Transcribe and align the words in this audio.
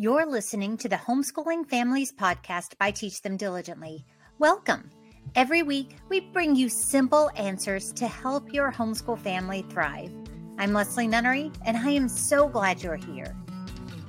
You're 0.00 0.24
listening 0.24 0.78
to 0.78 0.88
the 0.88 0.96
Homeschooling 0.96 1.68
Families 1.68 2.10
Podcast 2.10 2.78
by 2.78 2.90
Teach 2.90 3.20
Them 3.20 3.36
Diligently. 3.36 4.06
Welcome. 4.38 4.88
Every 5.34 5.62
week, 5.62 5.98
we 6.08 6.20
bring 6.20 6.56
you 6.56 6.70
simple 6.70 7.30
answers 7.36 7.92
to 7.92 8.08
help 8.08 8.50
your 8.50 8.72
homeschool 8.72 9.18
family 9.18 9.60
thrive. 9.68 10.10
I'm 10.56 10.72
Leslie 10.72 11.06
Nunnery, 11.06 11.52
and 11.66 11.76
I 11.76 11.90
am 11.90 12.08
so 12.08 12.48
glad 12.48 12.82
you're 12.82 12.96
here. 12.96 13.36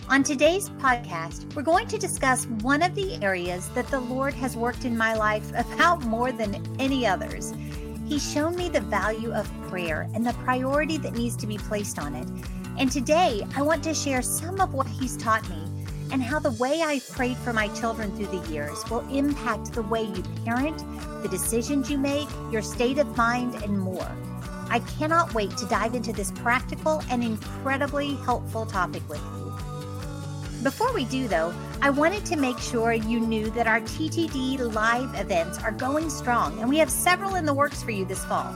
On 0.07 0.23
today's 0.23 0.69
podcast, 0.69 1.54
we're 1.56 1.62
going 1.62 1.90
to 1.90 1.97
discuss 1.97 2.46
one 2.62 2.83
of 2.83 2.96
the 2.96 3.21
areas 3.21 3.67
that 3.71 3.87
the 3.87 3.99
Lord 3.99 4.33
has 4.35 4.55
worked 4.55 4.85
in 4.85 4.97
my 4.97 5.13
life 5.13 5.49
about 5.49 6.03
more 6.03 6.31
than 6.31 6.65
any 6.79 7.05
others. 7.05 7.53
He's 8.08 8.31
shown 8.31 8.55
me 8.55 8.69
the 8.69 8.79
value 8.79 9.33
of 9.33 9.51
prayer 9.67 10.10
and 10.13 10.26
the 10.26 10.31
priority 10.46 10.96
that 10.99 11.15
needs 11.15 11.35
to 11.35 11.47
be 11.47 11.58
placed 11.58 11.99
on 11.99 12.15
it. 12.15 12.29
And 12.78 12.89
today, 12.89 13.46
I 13.58 13.62
want 13.62 13.83
to 13.83 13.94
share 13.94 14.21
some 14.21 14.62
of 14.62 14.73
what 14.73 14.87
He's 14.87 15.17
taught 15.17 15.47
me 15.49 15.60
and 16.12 16.21
how 16.21 16.39
the 16.39 16.52
way 16.52 16.81
I've 16.81 17.07
prayed 17.09 17.38
for 17.38 17.53
my 17.53 17.67
children 17.70 18.15
through 18.15 18.27
the 18.27 18.49
years 18.52 18.83
will 18.89 19.07
impact 19.09 19.73
the 19.73 19.81
way 19.83 20.03
you 20.03 20.23
parent, 20.45 20.83
the 21.23 21.29
decisions 21.29 21.89
you 21.89 21.97
make, 21.97 22.27
your 22.52 22.61
state 22.61 22.97
of 22.97 23.15
mind, 23.17 23.55
and 23.63 23.79
more. 23.79 24.11
I 24.69 24.79
cannot 24.97 25.33
wait 25.33 25.55
to 25.57 25.66
dive 25.66 25.95
into 25.95 26.13
this 26.13 26.31
practical 26.31 27.02
and 27.09 27.23
incredibly 27.23 28.16
helpful 28.16 28.66
topic 28.66 29.07
with 29.09 29.19
you. 29.19 29.41
Before 30.63 30.93
we 30.93 31.05
do, 31.05 31.27
though, 31.27 31.53
I 31.81 31.89
wanted 31.89 32.25
to 32.27 32.35
make 32.35 32.59
sure 32.59 32.93
you 32.93 33.19
knew 33.19 33.49
that 33.52 33.67
our 33.67 33.81
TTD 33.81 34.59
live 34.73 35.19
events 35.19 35.57
are 35.57 35.71
going 35.71 36.09
strong, 36.09 36.59
and 36.59 36.69
we 36.69 36.77
have 36.77 36.89
several 36.89 37.35
in 37.35 37.45
the 37.45 37.53
works 37.53 37.81
for 37.81 37.91
you 37.91 38.05
this 38.05 38.23
fall. 38.25 38.55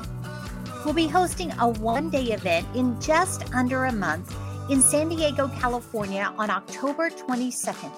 We'll 0.86 0.94
be 0.94 1.08
hosting 1.08 1.52
a 1.54 1.68
one 1.68 2.12
day 2.12 2.26
event 2.26 2.68
in 2.76 3.00
just 3.02 3.52
under 3.56 3.86
a 3.86 3.92
month 3.92 4.36
in 4.70 4.82
San 4.82 5.10
Diego, 5.10 5.48
California 5.48 6.34
on 6.38 6.50
October 6.50 7.10
22nd. 7.10 7.92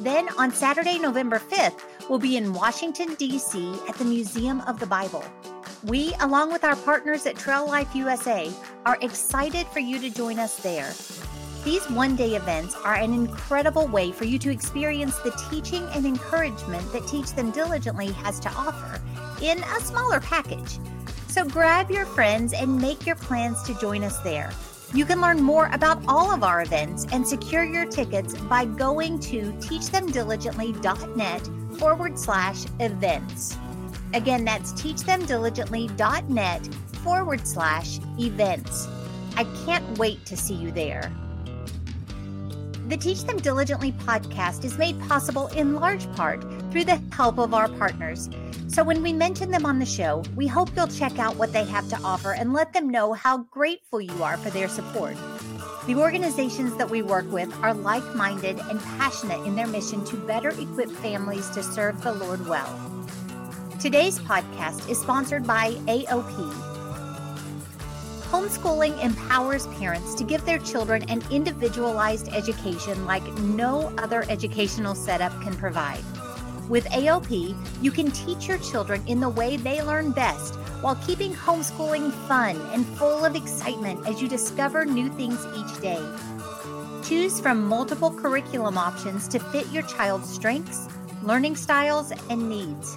Then 0.00 0.28
on 0.38 0.52
Saturday, 0.52 0.98
November 0.98 1.38
5th, 1.38 1.80
we'll 2.08 2.18
be 2.18 2.36
in 2.36 2.52
Washington, 2.52 3.14
D.C. 3.14 3.74
at 3.88 3.96
the 3.96 4.04
Museum 4.04 4.60
of 4.62 4.78
the 4.78 4.86
Bible. 4.86 5.24
We, 5.84 6.14
along 6.20 6.52
with 6.52 6.64
our 6.64 6.76
partners 6.76 7.26
at 7.26 7.36
Trail 7.36 7.66
Life 7.66 7.94
USA, 7.94 8.50
are 8.86 8.96
excited 9.00 9.66
for 9.68 9.80
you 9.80 9.98
to 9.98 10.10
join 10.10 10.38
us 10.38 10.56
there. 10.58 10.92
These 11.64 11.88
one 11.90 12.14
day 12.14 12.36
events 12.36 12.76
are 12.84 12.94
an 12.94 13.12
incredible 13.12 13.88
way 13.88 14.12
for 14.12 14.24
you 14.24 14.38
to 14.38 14.50
experience 14.50 15.18
the 15.18 15.30
teaching 15.50 15.84
and 15.94 16.06
encouragement 16.06 16.92
that 16.92 17.06
Teach 17.08 17.32
Them 17.32 17.50
Diligently 17.50 18.12
has 18.12 18.38
to 18.40 18.50
offer 18.50 19.00
in 19.42 19.58
a 19.62 19.80
smaller 19.80 20.20
package. 20.20 20.78
So 21.28 21.44
grab 21.44 21.90
your 21.90 22.06
friends 22.06 22.52
and 22.52 22.80
make 22.80 23.04
your 23.04 23.16
plans 23.16 23.62
to 23.64 23.78
join 23.80 24.04
us 24.04 24.18
there. 24.20 24.50
You 24.94 25.04
can 25.04 25.20
learn 25.20 25.42
more 25.42 25.68
about 25.72 26.00
all 26.06 26.32
of 26.32 26.44
our 26.44 26.62
events 26.62 27.04
and 27.10 27.26
secure 27.26 27.64
your 27.64 27.84
tickets 27.84 28.36
by 28.36 28.64
going 28.64 29.18
to 29.20 29.52
teachthemdiligently.net 29.54 31.78
forward 31.78 32.16
slash 32.16 32.64
events. 32.78 33.58
Again, 34.12 34.44
that's 34.44 34.72
teachthemdiligently.net 34.74 36.74
forward 37.02 37.44
slash 37.44 37.98
events. 38.20 38.86
I 39.36 39.42
can't 39.66 39.98
wait 39.98 40.24
to 40.26 40.36
see 40.36 40.54
you 40.54 40.70
there. 40.70 41.10
The 42.86 42.98
Teach 42.98 43.24
Them 43.24 43.38
Diligently 43.38 43.92
podcast 43.92 44.62
is 44.62 44.76
made 44.76 45.00
possible 45.08 45.46
in 45.48 45.74
large 45.74 46.06
part 46.16 46.42
through 46.70 46.84
the 46.84 47.00
help 47.12 47.38
of 47.38 47.54
our 47.54 47.66
partners. 47.66 48.28
So 48.68 48.84
when 48.84 49.02
we 49.02 49.10
mention 49.10 49.50
them 49.50 49.64
on 49.64 49.78
the 49.78 49.86
show, 49.86 50.22
we 50.36 50.46
hope 50.46 50.68
you'll 50.76 50.88
check 50.88 51.18
out 51.18 51.36
what 51.36 51.50
they 51.50 51.64
have 51.64 51.88
to 51.88 51.98
offer 52.02 52.34
and 52.34 52.52
let 52.52 52.74
them 52.74 52.90
know 52.90 53.14
how 53.14 53.38
grateful 53.38 54.02
you 54.02 54.22
are 54.22 54.36
for 54.36 54.50
their 54.50 54.68
support. 54.68 55.16
The 55.86 55.94
organizations 55.94 56.76
that 56.76 56.90
we 56.90 57.00
work 57.00 57.30
with 57.32 57.50
are 57.62 57.72
like 57.72 58.04
minded 58.14 58.60
and 58.68 58.78
passionate 58.98 59.46
in 59.46 59.56
their 59.56 59.66
mission 59.66 60.04
to 60.04 60.16
better 60.16 60.50
equip 60.50 60.90
families 60.90 61.48
to 61.50 61.62
serve 61.62 62.02
the 62.02 62.12
Lord 62.12 62.46
well. 62.46 62.78
Today's 63.80 64.18
podcast 64.18 64.90
is 64.90 65.00
sponsored 65.00 65.46
by 65.46 65.72
AOP 65.86 66.73
Homeschooling 68.30 69.02
empowers 69.02 69.66
parents 69.78 70.14
to 70.14 70.24
give 70.24 70.44
their 70.44 70.58
children 70.58 71.02
an 71.08 71.22
individualized 71.30 72.28
education 72.28 73.06
like 73.06 73.26
no 73.38 73.92
other 73.98 74.24
educational 74.28 74.94
setup 74.94 75.32
can 75.42 75.54
provide. 75.56 76.02
With 76.68 76.86
AOP, 76.86 77.54
you 77.82 77.90
can 77.90 78.10
teach 78.10 78.48
your 78.48 78.58
children 78.58 79.06
in 79.06 79.20
the 79.20 79.28
way 79.28 79.56
they 79.56 79.82
learn 79.82 80.12
best 80.12 80.54
while 80.80 80.96
keeping 81.06 81.32
homeschooling 81.34 82.10
fun 82.26 82.56
and 82.72 82.86
full 82.98 83.24
of 83.24 83.36
excitement 83.36 84.06
as 84.08 84.20
you 84.20 84.28
discover 84.28 84.84
new 84.84 85.08
things 85.10 85.46
each 85.56 85.80
day. 85.80 86.02
Choose 87.04 87.38
from 87.38 87.66
multiple 87.66 88.10
curriculum 88.10 88.78
options 88.78 89.28
to 89.28 89.38
fit 89.38 89.70
your 89.70 89.82
child's 89.82 90.28
strengths, 90.28 90.88
learning 91.22 91.56
styles, 91.56 92.12
and 92.30 92.48
needs. 92.48 92.96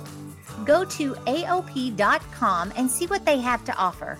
Go 0.66 0.86
to 0.86 1.14
AOP.com 1.14 2.74
and 2.78 2.90
see 2.90 3.06
what 3.08 3.26
they 3.26 3.40
have 3.40 3.66
to 3.66 3.76
offer. 3.76 4.18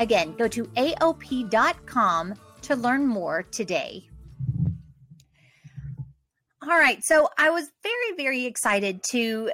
Again, 0.00 0.34
go 0.36 0.48
to 0.48 0.64
AOP.com 0.64 2.34
to 2.62 2.74
learn 2.74 3.06
more 3.06 3.42
today. 3.42 4.08
All 6.62 6.78
right, 6.78 7.04
so 7.04 7.28
I 7.38 7.50
was 7.50 7.70
very, 7.82 8.16
very 8.16 8.46
excited 8.46 9.02
to 9.10 9.52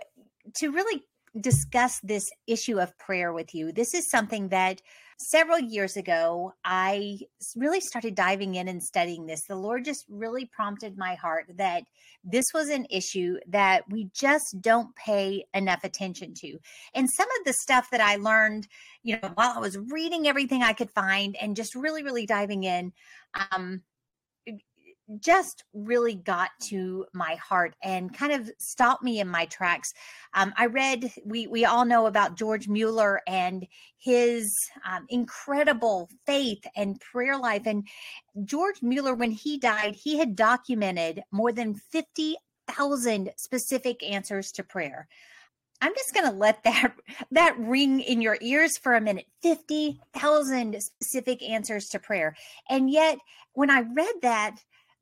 to 0.59 0.71
really 0.71 1.03
discuss 1.41 1.99
this 2.05 2.31
issue 2.47 2.81
of 2.81 2.97
prayer 2.97 3.33
with 3.33 3.55
you. 3.55 3.73
This 3.73 3.93
is 3.93 4.09
something 4.09 4.49
that 4.49 4.81
several 5.19 5.59
years 5.59 5.97
ago 5.97 6.53
I 6.65 7.19
really 7.57 7.81
started 7.81 8.15
diving 8.15 8.55
in 8.55 8.69
and 8.69 8.83
studying 8.83 9.27
this. 9.27 9.43
The 9.45 9.57
Lord 9.57 9.85
just 9.85 10.05
really 10.09 10.45
prompted 10.45 10.99
my 10.99 11.15
heart 11.15 11.47
that 11.57 11.85
this 12.25 12.47
was 12.53 12.69
an 12.69 12.87
issue 12.91 13.39
that 13.49 13.89
we 13.91 14.11
just 14.15 14.61
don't 14.61 14.95
pay 14.97 15.47
enough 15.55 15.85
attention 15.85 16.35
to. 16.35 16.59
And 16.95 17.09
some 17.11 17.29
of 17.39 17.45
the 17.45 17.55
stuff 17.55 17.91
that 17.91 18.01
I 18.01 18.17
learned, 18.17 18.69
you 19.03 19.19
know, 19.23 19.31
while 19.35 19.53
I 19.57 19.61
was 19.61 19.79
reading 19.79 20.27
everything 20.27 20.63
I 20.63 20.73
could 20.73 20.91
find 20.91 21.37
and 21.37 21.57
just 21.57 21.75
really, 21.75 22.03
really 22.03 22.27
diving 22.27 22.65
in, 22.65 22.93
um, 23.53 23.83
just 25.21 25.65
really 25.73 26.15
got 26.15 26.51
to 26.61 27.07
my 27.13 27.37
heart 27.37 27.75
and 27.83 28.17
kind 28.17 28.33
of 28.33 28.51
stopped 28.59 29.03
me 29.03 29.21
in 29.21 29.29
my 29.29 29.47
tracks. 29.47 29.95
Um, 30.35 30.53
I 30.57 30.67
read 30.67 31.13
we 31.25 31.47
we 31.47 31.65
all 31.65 31.85
know 31.85 32.07
about 32.07 32.37
George 32.37 32.69
Mueller 32.69 33.21
and 33.27 33.67
his 33.99 34.57
um, 34.89 35.07
incredible 35.09 36.09
faith 36.27 36.65
and 36.77 37.01
prayer 37.01 37.39
life. 37.39 37.63
And 37.67 37.87
George 38.45 38.83
Mueller, 38.83 39.15
when 39.15 39.31
he 39.31 39.59
died, 39.59 39.95
he 39.95 40.19
had 40.19 40.37
documented 40.37 41.23
more 41.31 41.53
than 41.53 41.75
fifty 41.75 42.37
thousand 42.69 43.31
specific 43.37 44.03
answers 44.03 44.51
to 44.53 44.65
prayer. 44.65 45.09
I'm 45.83 45.95
just 45.95 46.15
going 46.15 46.29
to 46.29 46.37
let 46.37 46.63
that 46.65 46.95
that 47.31 47.59
ring 47.59 48.01
in 48.01 48.21
your 48.21 48.39
ears 48.41 48.77
for 48.79 48.95
a 48.95 49.01
minute. 49.01 49.27
50,000 49.43 50.81
specific 50.81 51.43
answers 51.43 51.89
to 51.91 51.99
prayer. 51.99 52.35
And 52.69 52.91
yet 52.91 53.19
when 53.53 53.71
I 53.71 53.81
read 53.81 54.15
that, 54.23 54.57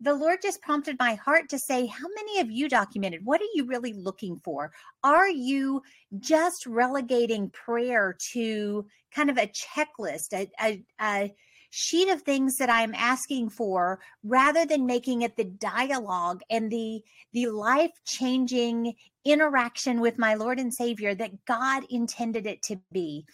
the 0.04 0.14
Lord 0.14 0.40
just 0.42 0.60
prompted 0.60 0.96
my 0.98 1.14
heart 1.14 1.48
to 1.48 1.58
say, 1.58 1.86
How 1.86 2.06
many 2.14 2.40
of 2.40 2.50
you 2.50 2.68
documented? 2.68 3.24
What 3.24 3.40
are 3.40 3.52
you 3.54 3.66
really 3.66 3.94
looking 3.94 4.38
for? 4.44 4.72
Are 5.02 5.28
you 5.28 5.82
just 6.20 6.66
relegating 6.66 7.50
prayer 7.50 8.16
to 8.32 8.86
kind 9.12 9.30
of 9.30 9.38
a 9.38 9.48
checklist, 9.48 10.34
a, 10.34 10.50
a, 10.60 10.82
a 11.00 11.34
sheet 11.76 12.08
of 12.08 12.22
things 12.22 12.56
that 12.58 12.70
I'm 12.70 12.94
asking 12.94 13.50
for 13.50 13.98
rather 14.22 14.64
than 14.64 14.86
making 14.86 15.22
it 15.22 15.36
the 15.36 15.42
dialogue 15.42 16.40
and 16.48 16.70
the 16.70 17.02
the 17.32 17.48
life-changing 17.48 18.94
interaction 19.24 20.00
with 20.00 20.16
my 20.16 20.34
Lord 20.34 20.60
and 20.60 20.72
Savior 20.72 21.16
that 21.16 21.44
God 21.46 21.82
intended 21.90 22.46
it 22.46 22.62
to 22.62 22.80
be. 22.92 23.26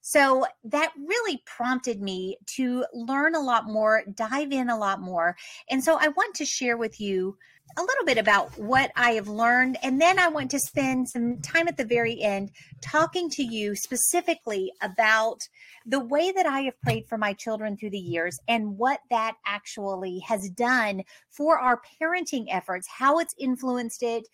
So 0.00 0.46
that 0.62 0.92
really 0.96 1.42
prompted 1.44 2.00
me 2.00 2.36
to 2.46 2.84
learn 2.94 3.34
a 3.34 3.40
lot 3.40 3.66
more, 3.66 4.04
dive 4.14 4.52
in 4.52 4.70
a 4.70 4.78
lot 4.78 5.00
more. 5.00 5.36
And 5.68 5.82
so 5.82 5.98
I 6.00 6.06
want 6.06 6.36
to 6.36 6.44
share 6.44 6.76
with 6.76 7.00
you 7.00 7.36
a 7.76 7.82
little 7.82 8.04
bit 8.04 8.18
about 8.18 8.58
what 8.58 8.90
I 8.96 9.12
have 9.12 9.28
learned. 9.28 9.76
And 9.82 10.00
then 10.00 10.18
I 10.18 10.28
want 10.28 10.50
to 10.52 10.58
spend 10.58 11.08
some 11.08 11.38
time 11.40 11.68
at 11.68 11.76
the 11.76 11.84
very 11.84 12.20
end 12.20 12.50
talking 12.80 13.28
to 13.30 13.42
you 13.42 13.74
specifically 13.74 14.72
about 14.82 15.48
the 15.86 16.00
way 16.00 16.32
that 16.32 16.46
I 16.46 16.60
have 16.62 16.80
prayed 16.80 17.06
for 17.08 17.18
my 17.18 17.32
children 17.32 17.76
through 17.76 17.90
the 17.90 17.98
years 17.98 18.38
and 18.48 18.78
what 18.78 19.00
that 19.10 19.36
actually 19.46 20.20
has 20.20 20.48
done 20.50 21.02
for 21.30 21.58
our 21.58 21.80
parenting 22.00 22.46
efforts, 22.50 22.88
how 22.88 23.18
it's 23.18 23.34
influenced 23.38 24.02
it, 24.02 24.26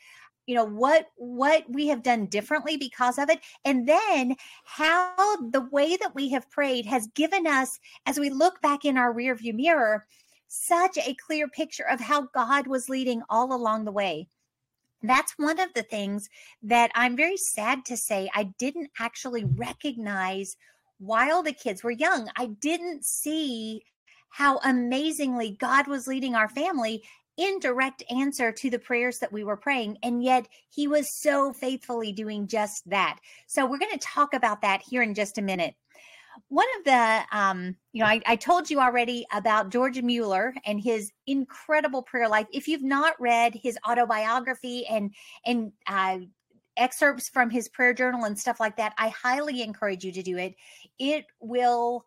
you 0.46 0.54
know 0.54 0.64
what 0.64 1.06
what 1.16 1.64
we 1.70 1.88
have 1.88 2.02
done 2.02 2.26
differently 2.26 2.76
because 2.76 3.18
of 3.18 3.30
it 3.30 3.40
and 3.64 3.88
then 3.88 4.36
how 4.64 5.36
the 5.50 5.66
way 5.72 5.96
that 5.96 6.14
we 6.14 6.28
have 6.30 6.50
prayed 6.50 6.84
has 6.84 7.06
given 7.14 7.46
us 7.46 7.78
as 8.04 8.18
we 8.18 8.28
look 8.28 8.60
back 8.60 8.84
in 8.84 8.98
our 8.98 9.12
rear 9.12 9.34
view 9.34 9.54
mirror 9.54 10.06
such 10.54 10.98
a 10.98 11.14
clear 11.26 11.48
picture 11.48 11.86
of 11.88 12.00
how 12.00 12.22
god 12.34 12.66
was 12.66 12.88
leading 12.88 13.22
all 13.28 13.54
along 13.54 13.84
the 13.84 13.92
way 13.92 14.28
that's 15.02 15.34
one 15.36 15.60
of 15.60 15.72
the 15.74 15.82
things 15.82 16.28
that 16.62 16.90
i'm 16.94 17.16
very 17.16 17.36
sad 17.36 17.84
to 17.84 17.96
say 17.96 18.30
i 18.34 18.44
didn't 18.58 18.90
actually 18.98 19.44
recognize 19.44 20.56
while 20.98 21.42
the 21.42 21.52
kids 21.52 21.82
were 21.82 21.90
young 21.90 22.28
i 22.36 22.46
didn't 22.46 23.04
see 23.04 23.82
how 24.30 24.58
amazingly 24.58 25.56
god 25.60 25.86
was 25.86 26.06
leading 26.06 26.34
our 26.34 26.48
family 26.48 27.02
in 27.36 27.58
direct 27.58 28.02
answer 28.10 28.52
to 28.52 28.70
the 28.70 28.78
prayers 28.78 29.18
that 29.18 29.32
we 29.32 29.44
were 29.44 29.56
praying. 29.56 29.98
And 30.02 30.22
yet 30.22 30.48
he 30.70 30.86
was 30.86 31.20
so 31.20 31.52
faithfully 31.52 32.12
doing 32.12 32.46
just 32.46 32.88
that. 32.90 33.18
So 33.46 33.66
we're 33.66 33.78
going 33.78 33.92
to 33.92 33.98
talk 33.98 34.34
about 34.34 34.62
that 34.62 34.82
here 34.88 35.02
in 35.02 35.14
just 35.14 35.38
a 35.38 35.42
minute. 35.42 35.74
One 36.48 36.66
of 36.78 36.84
the, 36.84 37.22
um, 37.32 37.76
you 37.92 38.02
know, 38.02 38.08
I, 38.08 38.20
I 38.26 38.36
told 38.36 38.70
you 38.70 38.80
already 38.80 39.26
about 39.32 39.70
George 39.70 40.00
Mueller 40.02 40.54
and 40.66 40.80
his 40.80 41.12
incredible 41.26 42.02
prayer 42.02 42.28
life. 42.28 42.46
If 42.52 42.68
you've 42.68 42.82
not 42.82 43.20
read 43.20 43.54
his 43.54 43.78
autobiography 43.88 44.86
and 44.86 45.14
and 45.46 45.72
uh, 45.86 46.18
excerpts 46.76 47.28
from 47.28 47.50
his 47.50 47.68
prayer 47.68 47.94
journal 47.94 48.24
and 48.24 48.38
stuff 48.38 48.60
like 48.60 48.76
that, 48.76 48.94
I 48.98 49.08
highly 49.08 49.62
encourage 49.62 50.04
you 50.04 50.12
to 50.12 50.22
do 50.22 50.36
it. 50.36 50.54
It 50.98 51.26
will 51.40 52.06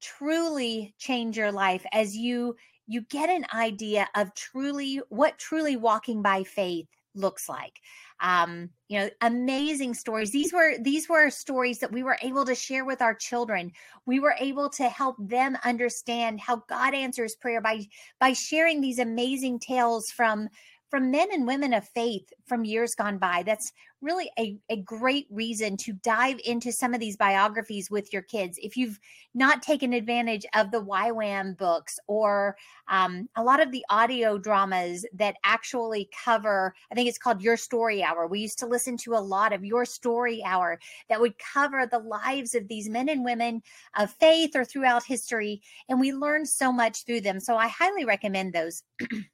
truly 0.00 0.94
change 0.98 1.36
your 1.36 1.52
life 1.52 1.86
as 1.92 2.16
you 2.16 2.56
you 2.88 3.02
get 3.02 3.30
an 3.30 3.46
idea 3.54 4.08
of 4.16 4.34
truly 4.34 5.00
what 5.08 5.38
truly 5.38 5.76
walking 5.76 6.20
by 6.20 6.42
faith 6.42 6.88
looks 7.14 7.48
like. 7.48 7.80
Um 8.20 8.70
you 8.88 8.98
know 8.98 9.10
amazing 9.20 9.94
stories. 9.94 10.30
These 10.30 10.52
were 10.52 10.78
these 10.78 11.08
were 11.08 11.30
stories 11.30 11.78
that 11.80 11.92
we 11.92 12.02
were 12.02 12.18
able 12.22 12.44
to 12.44 12.54
share 12.54 12.84
with 12.84 13.02
our 13.02 13.14
children. 13.14 13.72
We 14.06 14.20
were 14.20 14.34
able 14.38 14.70
to 14.70 14.88
help 14.88 15.16
them 15.18 15.56
understand 15.64 16.40
how 16.40 16.62
god 16.68 16.94
answers 16.94 17.34
prayer 17.34 17.60
by 17.60 17.86
by 18.20 18.32
sharing 18.32 18.80
these 18.80 18.98
amazing 18.98 19.58
tales 19.58 20.10
from 20.10 20.48
from 20.92 21.10
men 21.10 21.28
and 21.32 21.46
women 21.46 21.72
of 21.72 21.88
faith 21.88 22.30
from 22.44 22.66
years 22.66 22.94
gone 22.94 23.16
by. 23.16 23.42
That's 23.42 23.72
really 24.02 24.30
a, 24.38 24.58
a 24.68 24.76
great 24.76 25.26
reason 25.30 25.78
to 25.78 25.94
dive 25.94 26.38
into 26.44 26.70
some 26.70 26.92
of 26.92 27.00
these 27.00 27.16
biographies 27.16 27.90
with 27.90 28.12
your 28.12 28.20
kids. 28.20 28.58
If 28.60 28.76
you've 28.76 29.00
not 29.32 29.62
taken 29.62 29.94
advantage 29.94 30.44
of 30.54 30.70
the 30.70 30.84
YWAM 30.84 31.56
books 31.56 31.98
or 32.08 32.58
um, 32.88 33.26
a 33.36 33.42
lot 33.42 33.62
of 33.62 33.72
the 33.72 33.82
audio 33.88 34.36
dramas 34.36 35.06
that 35.14 35.36
actually 35.44 36.10
cover, 36.24 36.74
I 36.90 36.94
think 36.94 37.08
it's 37.08 37.16
called 37.16 37.40
Your 37.40 37.56
Story 37.56 38.02
Hour. 38.02 38.26
We 38.26 38.40
used 38.40 38.58
to 38.58 38.66
listen 38.66 38.98
to 38.98 39.14
a 39.14 39.16
lot 39.16 39.54
of 39.54 39.64
Your 39.64 39.86
Story 39.86 40.42
Hour 40.44 40.78
that 41.08 41.22
would 41.22 41.38
cover 41.38 41.86
the 41.86 42.00
lives 42.00 42.54
of 42.54 42.68
these 42.68 42.90
men 42.90 43.08
and 43.08 43.24
women 43.24 43.62
of 43.96 44.10
faith 44.10 44.54
or 44.54 44.66
throughout 44.66 45.04
history. 45.04 45.62
And 45.88 45.98
we 45.98 46.12
learned 46.12 46.50
so 46.50 46.70
much 46.70 47.06
through 47.06 47.22
them. 47.22 47.40
So 47.40 47.56
I 47.56 47.68
highly 47.68 48.04
recommend 48.04 48.52
those. 48.52 48.82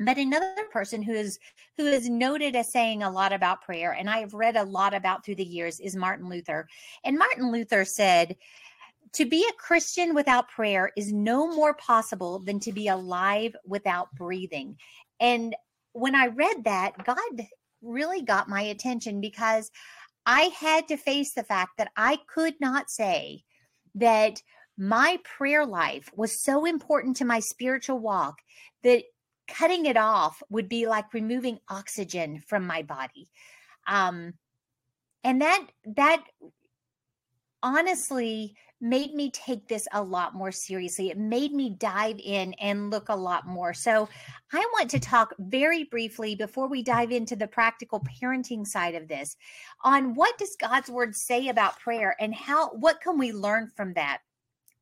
but 0.00 0.18
another 0.18 0.64
person 0.70 1.02
who 1.02 1.12
is 1.12 1.38
who 1.76 1.86
is 1.86 2.08
noted 2.08 2.56
as 2.56 2.72
saying 2.72 3.02
a 3.02 3.10
lot 3.10 3.32
about 3.32 3.62
prayer 3.62 3.92
and 3.92 4.08
i 4.10 4.18
have 4.18 4.34
read 4.34 4.56
a 4.56 4.64
lot 4.64 4.94
about 4.94 5.24
through 5.24 5.34
the 5.34 5.44
years 5.44 5.80
is 5.80 5.96
martin 5.96 6.28
luther. 6.28 6.68
And 7.04 7.18
martin 7.18 7.50
luther 7.50 7.84
said 7.84 8.36
to 9.12 9.24
be 9.24 9.46
a 9.48 9.52
christian 9.54 10.14
without 10.14 10.48
prayer 10.48 10.90
is 10.96 11.12
no 11.12 11.48
more 11.48 11.74
possible 11.74 12.38
than 12.40 12.60
to 12.60 12.72
be 12.72 12.88
alive 12.88 13.54
without 13.64 14.14
breathing. 14.14 14.76
And 15.20 15.54
when 15.92 16.14
i 16.14 16.26
read 16.26 16.64
that 16.64 16.92
god 17.04 17.46
really 17.82 18.22
got 18.22 18.48
my 18.48 18.62
attention 18.62 19.20
because 19.20 19.70
i 20.26 20.50
had 20.58 20.88
to 20.88 20.96
face 20.96 21.32
the 21.32 21.44
fact 21.44 21.72
that 21.78 21.90
i 21.96 22.18
could 22.26 22.54
not 22.60 22.90
say 22.90 23.42
that 23.94 24.42
my 24.78 25.18
prayer 25.24 25.64
life 25.64 26.10
was 26.14 26.42
so 26.42 26.66
important 26.66 27.16
to 27.16 27.24
my 27.24 27.40
spiritual 27.40 27.98
walk 27.98 28.42
that 28.82 29.04
cutting 29.48 29.86
it 29.86 29.96
off 29.96 30.42
would 30.50 30.68
be 30.68 30.86
like 30.86 31.12
removing 31.14 31.58
oxygen 31.68 32.40
from 32.46 32.66
my 32.66 32.82
body. 32.82 33.28
Um 33.86 34.34
and 35.24 35.40
that 35.42 35.66
that 35.96 36.22
honestly 37.62 38.54
made 38.80 39.14
me 39.14 39.30
take 39.30 39.66
this 39.68 39.88
a 39.92 40.02
lot 40.02 40.34
more 40.34 40.52
seriously. 40.52 41.08
It 41.08 41.16
made 41.16 41.52
me 41.52 41.70
dive 41.70 42.20
in 42.22 42.52
and 42.54 42.90
look 42.90 43.08
a 43.08 43.16
lot 43.16 43.46
more. 43.46 43.72
So 43.72 44.08
i 44.52 44.58
want 44.74 44.90
to 44.90 45.00
talk 45.00 45.34
very 45.38 45.84
briefly 45.84 46.34
before 46.34 46.68
we 46.68 46.82
dive 46.82 47.10
into 47.10 47.34
the 47.34 47.48
practical 47.48 48.00
parenting 48.00 48.66
side 48.66 48.94
of 48.94 49.08
this 49.08 49.36
on 49.82 50.14
what 50.14 50.38
does 50.38 50.56
god's 50.60 50.88
word 50.90 51.16
say 51.16 51.48
about 51.48 51.80
prayer 51.80 52.14
and 52.20 52.34
how 52.34 52.70
what 52.70 53.00
can 53.00 53.18
we 53.18 53.32
learn 53.32 53.70
from 53.74 53.94
that? 53.94 54.18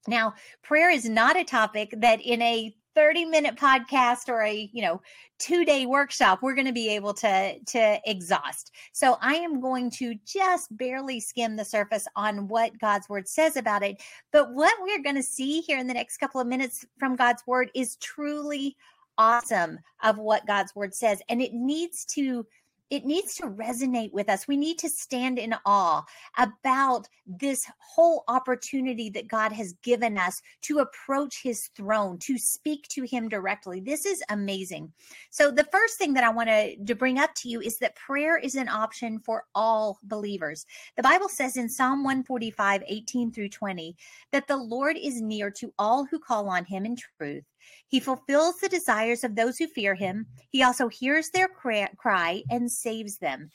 Now, 0.06 0.34
prayer 0.62 0.90
is 0.90 1.08
not 1.08 1.36
a 1.36 1.44
topic 1.44 1.94
that 1.98 2.20
in 2.20 2.42
a 2.42 2.74
30 2.94 3.24
minute 3.24 3.56
podcast 3.56 4.28
or 4.28 4.42
a 4.42 4.70
you 4.72 4.82
know 4.82 5.00
two 5.38 5.64
day 5.64 5.86
workshop 5.86 6.38
we're 6.42 6.54
going 6.54 6.66
to 6.66 6.72
be 6.72 6.88
able 6.88 7.12
to 7.12 7.58
to 7.66 8.00
exhaust. 8.06 8.72
So 8.92 9.16
i 9.20 9.34
am 9.34 9.60
going 9.60 9.90
to 9.92 10.14
just 10.26 10.76
barely 10.76 11.20
skim 11.20 11.56
the 11.56 11.64
surface 11.64 12.06
on 12.16 12.48
what 12.48 12.78
god's 12.78 13.08
word 13.08 13.28
says 13.28 13.56
about 13.56 13.82
it 13.82 14.02
but 14.32 14.52
what 14.52 14.74
we're 14.80 15.02
going 15.02 15.16
to 15.16 15.22
see 15.22 15.60
here 15.60 15.78
in 15.78 15.86
the 15.86 15.94
next 15.94 16.18
couple 16.18 16.40
of 16.40 16.46
minutes 16.46 16.84
from 16.98 17.16
god's 17.16 17.42
word 17.46 17.70
is 17.74 17.96
truly 17.96 18.76
awesome 19.18 19.78
of 20.02 20.18
what 20.18 20.46
god's 20.46 20.74
word 20.74 20.94
says 20.94 21.20
and 21.28 21.40
it 21.42 21.52
needs 21.52 22.04
to 22.04 22.46
it 22.90 23.04
needs 23.04 23.34
to 23.36 23.44
resonate 23.44 24.12
with 24.12 24.28
us. 24.28 24.46
We 24.46 24.56
need 24.56 24.78
to 24.78 24.88
stand 24.88 25.38
in 25.38 25.54
awe 25.64 26.04
about 26.38 27.08
this 27.26 27.66
whole 27.78 28.24
opportunity 28.28 29.10
that 29.10 29.28
God 29.28 29.52
has 29.52 29.72
given 29.82 30.18
us 30.18 30.42
to 30.62 30.80
approach 30.80 31.42
his 31.42 31.68
throne, 31.76 32.18
to 32.18 32.38
speak 32.38 32.86
to 32.88 33.04
him 33.04 33.28
directly. 33.28 33.80
This 33.80 34.04
is 34.04 34.22
amazing. 34.28 34.92
So, 35.30 35.50
the 35.50 35.68
first 35.72 35.98
thing 35.98 36.12
that 36.14 36.24
I 36.24 36.30
want 36.30 36.48
to, 36.48 36.94
bring 36.94 37.18
up 37.18 37.34
to 37.34 37.48
you 37.48 37.60
is 37.60 37.78
that 37.78 37.96
prayer 37.96 38.36
is 38.36 38.54
an 38.54 38.68
option 38.68 39.18
for 39.18 39.44
all 39.54 39.98
believers. 40.04 40.64
The 40.96 41.02
Bible 41.02 41.28
says 41.28 41.56
in 41.56 41.68
Psalm 41.68 42.04
145, 42.04 42.84
18 42.86 43.32
through 43.32 43.48
20, 43.48 43.96
that 44.30 44.46
the 44.46 44.56
Lord 44.56 44.96
is 44.96 45.20
near 45.20 45.50
to 45.50 45.72
all 45.76 46.04
who 46.04 46.20
call 46.20 46.48
on 46.48 46.64
him 46.64 46.86
in 46.86 46.96
truth. 46.96 47.44
He 47.88 48.00
fulfills 48.00 48.60
the 48.60 48.68
desires 48.68 49.24
of 49.24 49.34
those 49.34 49.58
who 49.58 49.66
fear 49.66 49.94
him. 49.94 50.26
He 50.50 50.62
also 50.62 50.88
hears 50.88 51.30
their 51.30 51.48
cry 51.48 52.42
and 52.50 52.70
saves 52.70 53.18
them. 53.18 53.50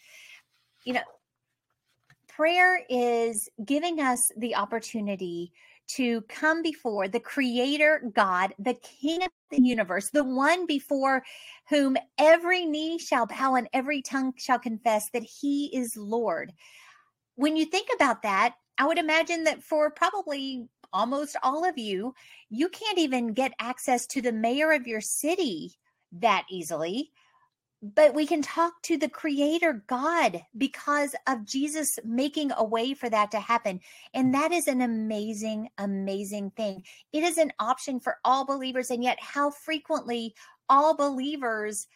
You 0.86 0.94
know, 0.94 1.02
prayer 2.28 2.82
is 2.90 3.50
giving 3.66 4.00
us 4.00 4.32
the 4.38 4.56
opportunity 4.56 5.52
to 5.88 6.22
come 6.30 6.62
before 6.62 7.08
the 7.08 7.20
creator 7.20 8.12
God, 8.14 8.54
the 8.60 8.76
king 8.76 9.24
of 9.24 9.30
the 9.50 9.62
universe, 9.62 10.10
the 10.12 10.24
one 10.24 10.66
before 10.66 11.24
whom 11.68 11.98
every 12.18 12.66
knee 12.66 13.00
shall 13.00 13.26
bow 13.26 13.56
and 13.56 13.68
every 13.74 14.02
tongue 14.02 14.34
shall 14.38 14.60
confess 14.60 15.10
that 15.10 15.24
he 15.24 15.66
is 15.76 15.98
Lord. 15.98 16.54
When 17.36 17.58
you 17.58 17.66
think 17.66 17.90
about 17.94 18.22
that, 18.22 18.56
I 18.78 18.86
would 18.86 19.00
imagine 19.00 19.44
that 19.46 19.64
for 19.64 19.90
probably 19.90 20.68
almost 20.94 21.36
all 21.44 21.68
of 21.68 21.78
you, 21.78 22.14
you 22.50 22.70
can't 22.70 22.98
even 22.98 23.34
get 23.34 23.54
access 23.60 24.06
to 24.08 24.22
the 24.22 24.32
mayor 24.32 24.72
of 24.72 24.88
your 24.88 25.02
city 25.02 25.74
that 26.14 26.46
easily. 26.50 27.12
But 27.82 28.14
we 28.14 28.26
can 28.26 28.42
talk 28.42 28.74
to 28.84 28.98
the 28.98 29.08
creator 29.08 29.86
God 29.88 30.42
because 30.58 31.16
of 31.28 31.46
Jesus 31.46 31.98
making 32.04 32.52
a 32.58 32.64
way 32.64 32.94
for 32.94 33.10
that 33.10 33.32
to 33.32 33.40
happen. 33.40 33.80
And 34.14 34.34
that 34.34 34.52
is 34.52 34.68
an 34.68 34.82
amazing, 34.82 35.70
amazing 35.78 36.52
thing. 36.58 36.84
It 37.14 37.24
is 37.24 37.38
an 37.38 37.54
option 37.58 38.02
for 38.02 38.18
all 38.26 38.46
believers. 38.46 38.90
And 38.90 39.02
yet, 39.02 39.18
how 39.22 39.52
frequently 39.52 40.36
all 40.68 40.94
believers 40.94 41.88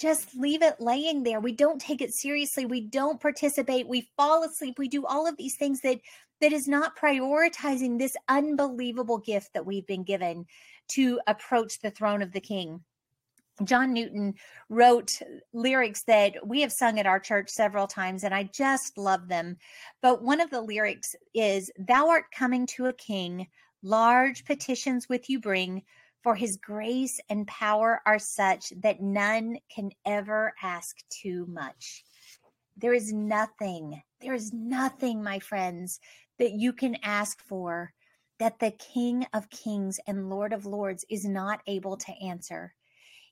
just 0.00 0.34
leave 0.36 0.62
it 0.62 0.80
laying 0.80 1.22
there. 1.22 1.40
We 1.40 1.52
don't 1.52 1.80
take 1.80 2.00
it 2.00 2.14
seriously. 2.14 2.66
We 2.66 2.80
don't 2.80 3.20
participate. 3.20 3.88
We 3.88 4.08
fall 4.16 4.44
asleep. 4.44 4.76
We 4.78 4.88
do 4.88 5.04
all 5.04 5.26
of 5.26 5.36
these 5.36 5.56
things 5.56 5.80
that 5.82 6.00
that 6.40 6.52
is 6.52 6.68
not 6.68 6.96
prioritizing 6.96 7.98
this 7.98 8.16
unbelievable 8.28 9.18
gift 9.18 9.52
that 9.54 9.66
we've 9.66 9.86
been 9.86 10.04
given 10.04 10.46
to 10.88 11.20
approach 11.26 11.80
the 11.80 11.90
throne 11.90 12.22
of 12.22 12.32
the 12.32 12.40
king. 12.40 12.80
John 13.64 13.92
Newton 13.92 14.34
wrote 14.68 15.20
lyrics 15.52 16.04
that 16.04 16.34
we 16.46 16.60
have 16.60 16.72
sung 16.72 16.98
at 17.00 17.06
our 17.06 17.18
church 17.18 17.50
several 17.50 17.86
times, 17.86 18.22
and 18.22 18.32
I 18.32 18.44
just 18.44 18.96
love 18.96 19.28
them. 19.28 19.56
But 20.00 20.22
one 20.22 20.40
of 20.40 20.50
the 20.50 20.60
lyrics 20.60 21.16
is 21.34 21.70
Thou 21.78 22.08
art 22.08 22.26
coming 22.32 22.66
to 22.68 22.86
a 22.86 22.92
king, 22.92 23.48
large 23.82 24.44
petitions 24.44 25.08
with 25.08 25.28
you 25.28 25.40
bring, 25.40 25.82
for 26.22 26.34
his 26.34 26.56
grace 26.56 27.20
and 27.28 27.46
power 27.46 28.00
are 28.06 28.18
such 28.18 28.72
that 28.82 29.00
none 29.00 29.58
can 29.74 29.90
ever 30.04 30.52
ask 30.62 30.96
too 31.10 31.46
much. 31.46 32.04
There 32.76 32.94
is 32.94 33.12
nothing, 33.12 34.02
there 34.20 34.34
is 34.34 34.52
nothing, 34.52 35.22
my 35.22 35.38
friends, 35.38 36.00
that 36.38 36.52
you 36.52 36.72
can 36.72 36.96
ask 37.02 37.40
for 37.42 37.92
that 38.38 38.58
the 38.58 38.70
King 38.72 39.26
of 39.32 39.50
Kings 39.50 39.98
and 40.06 40.30
Lord 40.30 40.52
of 40.52 40.66
Lords 40.66 41.04
is 41.10 41.24
not 41.24 41.60
able 41.66 41.96
to 41.96 42.12
answer. 42.22 42.74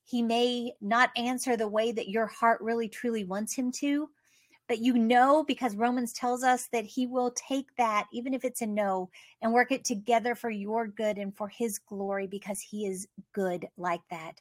He 0.05 0.23
may 0.23 0.73
not 0.81 1.11
answer 1.17 1.57
the 1.57 1.69
way 1.69 1.93
that 1.93 2.09
your 2.09 2.27
heart 2.27 2.61
really 2.61 2.89
truly 2.89 3.25
wants 3.25 3.55
him 3.55 3.73
to, 3.73 4.09
but 4.69 4.79
you 4.79 4.95
know 4.95 5.45
because 5.45 5.77
Romans 5.77 6.13
tells 6.13 6.43
us 6.43 6.69
that 6.73 6.85
he 6.85 7.07
will 7.07 7.33
take 7.33 7.75
that, 7.77 8.07
even 8.13 8.35
if 8.35 8.45
it's 8.45 8.63
a 8.63 8.67
no, 8.67 9.11
and 9.43 9.53
work 9.53 9.71
it 9.71 9.85
together 9.85 10.35
for 10.35 10.51
your 10.51 10.87
good 10.87 11.19
and 11.19 11.37
for 11.37 11.49
his 11.49 11.79
glory 11.79 12.27
because 12.27 12.61
he 12.61 12.87
is 12.87 13.07
good 13.33 13.67
like 13.77 14.03
that. 14.11 14.41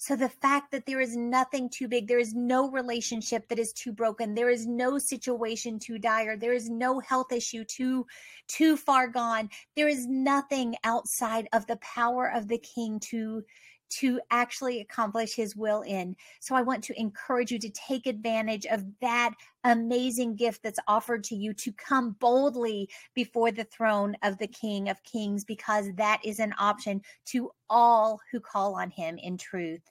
So 0.00 0.16
the 0.16 0.30
fact 0.30 0.70
that 0.72 0.86
there 0.86 1.02
is 1.02 1.14
nothing 1.14 1.68
too 1.68 1.86
big, 1.86 2.08
there 2.08 2.18
is 2.18 2.34
no 2.34 2.70
relationship 2.70 3.46
that 3.48 3.58
is 3.58 3.74
too 3.74 3.92
broken, 3.92 4.34
there 4.34 4.48
is 4.48 4.66
no 4.66 4.96
situation 4.96 5.78
too 5.78 5.98
dire, 5.98 6.38
there 6.38 6.54
is 6.54 6.70
no 6.70 7.00
health 7.00 7.32
issue 7.32 7.64
too 7.64 8.06
too 8.48 8.78
far 8.78 9.08
gone. 9.08 9.50
There 9.76 9.88
is 9.88 10.06
nothing 10.06 10.74
outside 10.84 11.48
of 11.52 11.66
the 11.66 11.76
power 11.76 12.32
of 12.32 12.48
the 12.48 12.56
king 12.56 12.98
to 13.10 13.44
to 13.90 14.20
actually 14.30 14.80
accomplish 14.80 15.34
his 15.34 15.54
will 15.56 15.82
in. 15.82 16.16
So 16.40 16.54
I 16.54 16.62
want 16.62 16.82
to 16.84 16.98
encourage 16.98 17.50
you 17.50 17.58
to 17.58 17.70
take 17.70 18.06
advantage 18.06 18.66
of 18.66 18.84
that 19.00 19.34
amazing 19.64 20.36
gift 20.36 20.62
that's 20.62 20.80
offered 20.88 21.24
to 21.24 21.34
you 21.34 21.52
to 21.54 21.72
come 21.72 22.12
boldly 22.20 22.88
before 23.14 23.50
the 23.50 23.64
throne 23.64 24.16
of 24.22 24.38
the 24.38 24.46
King 24.46 24.88
of 24.88 25.02
Kings, 25.02 25.44
because 25.44 25.88
that 25.96 26.20
is 26.24 26.40
an 26.40 26.54
option 26.58 27.02
to 27.26 27.50
all 27.68 28.20
who 28.30 28.40
call 28.40 28.74
on 28.74 28.90
him 28.90 29.18
in 29.18 29.36
truth. 29.36 29.82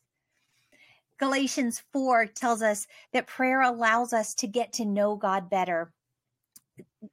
Galatians 1.20 1.84
4 1.92 2.28
tells 2.28 2.62
us 2.62 2.88
that 3.12 3.28
prayer 3.28 3.62
allows 3.62 4.14
us 4.14 4.34
to 4.36 4.48
get 4.48 4.72
to 4.74 4.86
know 4.86 5.18
God 5.18 5.50
better. 5.50 5.92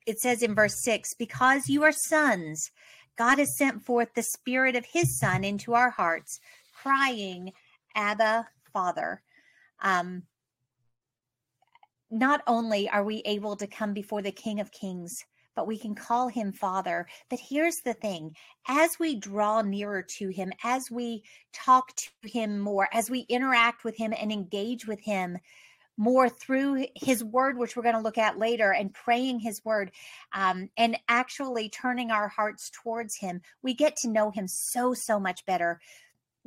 It 0.07 0.21
says 0.21 0.43
in 0.43 0.55
verse 0.55 0.77
6 0.77 1.15
because 1.15 1.69
you 1.69 1.83
are 1.83 1.93
sons, 1.93 2.71
God 3.17 3.39
has 3.39 3.57
sent 3.57 3.83
forth 3.83 4.15
the 4.15 4.23
Spirit 4.23 4.77
of 4.77 4.85
His 4.85 5.19
Son 5.19 5.43
into 5.43 5.75
our 5.75 5.91
hearts, 5.91 6.39
crying, 6.83 7.53
Abba, 7.95 8.47
Father. 8.73 9.23
Um, 9.83 10.23
not 12.11 12.43
only 12.47 12.89
are 12.89 13.05
we 13.05 13.23
able 13.25 13.57
to 13.57 13.67
come 13.67 13.93
before 13.93 14.23
the 14.23 14.33
King 14.33 14.61
of 14.61 14.71
Kings, 14.71 15.25
but 15.55 15.67
we 15.67 15.79
can 15.79 15.95
call 15.95 16.29
him 16.29 16.53
Father. 16.53 17.07
But 17.31 17.41
here's 17.41 17.81
the 17.81 17.95
thing 17.95 18.37
as 18.69 18.99
we 18.99 19.17
draw 19.17 19.63
nearer 19.63 20.03
to 20.19 20.29
him, 20.29 20.53
as 20.63 20.91
we 20.91 21.25
talk 21.53 21.97
to 21.97 22.11
him 22.29 22.61
more, 22.61 22.89
as 22.93 23.11
we 23.11 23.21
interact 23.21 23.83
with 23.83 23.97
him 23.97 24.13
and 24.17 24.31
engage 24.31 24.87
with 24.87 25.01
him, 25.01 25.39
more 25.97 26.29
through 26.29 26.87
his 26.95 27.25
word, 27.25 27.57
which 27.57 27.75
we're 27.75 27.83
going 27.83 27.95
to 27.95 28.03
look 28.03 28.19
at 28.19 28.39
later, 28.39 28.71
and 28.73 28.93
praying 28.93 29.41
his 29.41 29.65
word 29.65 29.91
um, 30.35 30.69
and 30.77 30.99
actually 31.09 31.71
turning 31.71 32.11
our 32.11 32.29
hearts 32.29 32.71
towards 32.71 33.17
him, 33.17 33.41
we 33.63 33.73
get 33.73 33.97
to 33.97 34.11
know 34.11 34.31
him 34.31 34.47
so, 34.47 34.93
so 34.93 35.19
much 35.19 35.45
better. 35.47 35.81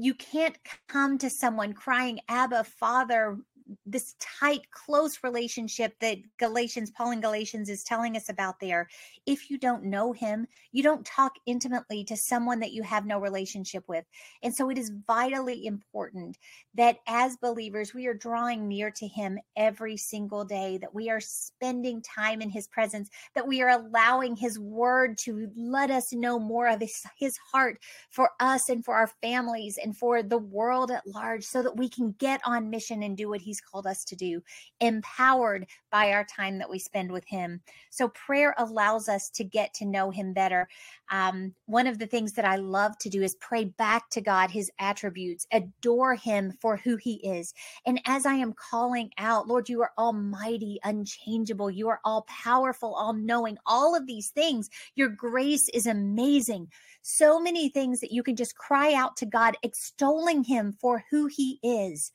You 0.01 0.13
can't 0.13 0.57
come 0.87 1.17
to 1.17 1.29
someone 1.29 1.73
crying, 1.73 2.21
Abba, 2.29 2.63
Father, 2.63 3.37
this 3.85 4.15
tight, 4.19 4.61
close 4.71 5.19
relationship 5.23 5.93
that 6.01 6.17
Galatians, 6.37 6.91
Paul 6.91 7.11
in 7.11 7.21
Galatians 7.21 7.69
is 7.69 7.83
telling 7.83 8.15
us 8.15 8.29
about 8.29 8.59
there. 8.59 8.87
If 9.25 9.49
you 9.49 9.57
don't 9.57 9.83
know 9.83 10.11
him, 10.11 10.47
you 10.71 10.83
don't 10.83 11.05
talk 11.05 11.33
intimately 11.45 12.03
to 12.05 12.17
someone 12.17 12.59
that 12.59 12.71
you 12.71 12.83
have 12.83 13.05
no 13.05 13.19
relationship 13.19 13.83
with. 13.87 14.05
And 14.43 14.53
so 14.53 14.69
it 14.69 14.77
is 14.77 14.91
vitally 15.07 15.65
important 15.65 16.37
that 16.75 16.97
as 17.07 17.37
believers, 17.37 17.93
we 17.93 18.07
are 18.07 18.13
drawing 18.13 18.67
near 18.67 18.91
to 18.91 19.07
him 19.07 19.39
every 19.55 19.97
single 19.97 20.45
day, 20.45 20.77
that 20.77 20.93
we 20.93 21.09
are 21.09 21.19
spending 21.19 22.01
time 22.01 22.41
in 22.41 22.49
his 22.49 22.67
presence, 22.67 23.09
that 23.35 23.47
we 23.47 23.61
are 23.61 23.69
allowing 23.69 24.35
his 24.35 24.59
word 24.59 25.17
to 25.19 25.49
let 25.55 25.91
us 25.91 26.13
know 26.13 26.39
more 26.39 26.67
of 26.67 26.79
his, 26.79 27.03
his 27.17 27.37
heart 27.51 27.79
for 28.09 28.31
us 28.39 28.69
and 28.69 28.83
for 28.83 28.95
our 28.95 29.11
families 29.21 29.77
and 29.81 29.95
for 29.97 30.23
the 30.23 30.37
world 30.37 30.91
at 30.91 31.05
large 31.07 31.43
so 31.43 31.61
that 31.61 31.77
we 31.77 31.89
can 31.89 32.15
get 32.19 32.41
on 32.45 32.69
mission 32.69 33.03
and 33.03 33.17
do 33.17 33.29
what 33.29 33.41
he's 33.41 33.58
called 33.61 33.87
us 33.87 34.03
to 34.05 34.15
do, 34.15 34.41
empowered 34.79 35.65
by 35.91 36.11
our 36.11 36.23
time 36.23 36.57
that 36.59 36.69
we 36.69 36.79
spend 36.79 37.11
with 37.11 37.25
Him. 37.27 37.61
So, 37.89 38.09
prayer 38.09 38.53
allows 38.57 39.09
us 39.09 39.29
to 39.31 39.43
get 39.43 39.73
to 39.75 39.85
know 39.85 40.11
Him 40.11 40.33
better. 40.33 40.67
Um, 41.11 41.53
one 41.65 41.87
of 41.87 41.99
the 41.99 42.07
things 42.07 42.33
that 42.33 42.45
I 42.45 42.57
love 42.57 42.97
to 42.99 43.09
do 43.09 43.21
is 43.21 43.35
pray 43.35 43.65
back 43.65 44.09
to 44.11 44.21
God 44.21 44.51
His 44.51 44.71
attributes, 44.79 45.47
adore 45.51 46.15
Him 46.15 46.53
for 46.61 46.77
who 46.77 46.97
He 46.97 47.15
is. 47.27 47.53
And 47.85 47.99
as 48.05 48.25
I 48.25 48.35
am 48.35 48.53
calling 48.53 49.11
out, 49.17 49.47
Lord, 49.47 49.69
you 49.69 49.81
are 49.81 49.91
almighty, 49.97 50.79
unchangeable, 50.83 51.71
you 51.71 51.89
are 51.89 51.99
all 52.03 52.25
powerful, 52.27 52.93
all 52.93 53.13
knowing, 53.13 53.57
all 53.65 53.95
of 53.95 54.05
these 54.07 54.29
things. 54.29 54.69
Your 54.95 55.09
grace 55.09 55.69
is 55.69 55.87
amazing. 55.87 56.67
So 57.01 57.39
many 57.39 57.69
things 57.69 58.01
that 58.01 58.11
you 58.11 58.23
can 58.23 58.35
just 58.35 58.57
cry 58.57 58.93
out 58.93 59.17
to 59.17 59.25
God, 59.25 59.57
extolling 59.63 60.43
Him 60.43 60.73
for 60.79 61.03
who 61.09 61.27
He 61.27 61.59
is. 61.63 62.11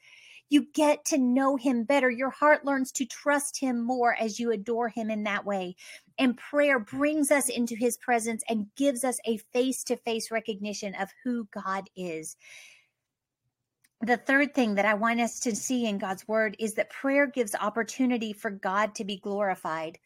You 0.50 0.66
get 0.72 1.04
to 1.06 1.18
know 1.18 1.56
him 1.56 1.84
better. 1.84 2.10
Your 2.10 2.30
heart 2.30 2.64
learns 2.64 2.92
to 2.92 3.06
trust 3.06 3.58
him 3.58 3.82
more 3.82 4.14
as 4.14 4.38
you 4.38 4.52
adore 4.52 4.88
him 4.88 5.10
in 5.10 5.24
that 5.24 5.44
way. 5.44 5.76
And 6.18 6.36
prayer 6.36 6.78
brings 6.78 7.30
us 7.30 7.48
into 7.48 7.74
his 7.74 7.96
presence 7.96 8.44
and 8.48 8.66
gives 8.76 9.04
us 9.04 9.18
a 9.24 9.38
face 9.52 9.82
to 9.84 9.96
face 9.96 10.30
recognition 10.30 10.94
of 10.94 11.08
who 11.24 11.48
God 11.52 11.88
is. 11.96 12.36
The 14.00 14.18
third 14.18 14.54
thing 14.54 14.74
that 14.74 14.84
I 14.84 14.94
want 14.94 15.20
us 15.20 15.40
to 15.40 15.56
see 15.56 15.86
in 15.86 15.98
God's 15.98 16.28
word 16.28 16.56
is 16.58 16.74
that 16.74 16.90
prayer 16.90 17.26
gives 17.26 17.54
opportunity 17.54 18.34
for 18.34 18.50
God 18.50 18.94
to 18.96 19.04
be 19.04 19.16
glorified. 19.16 19.98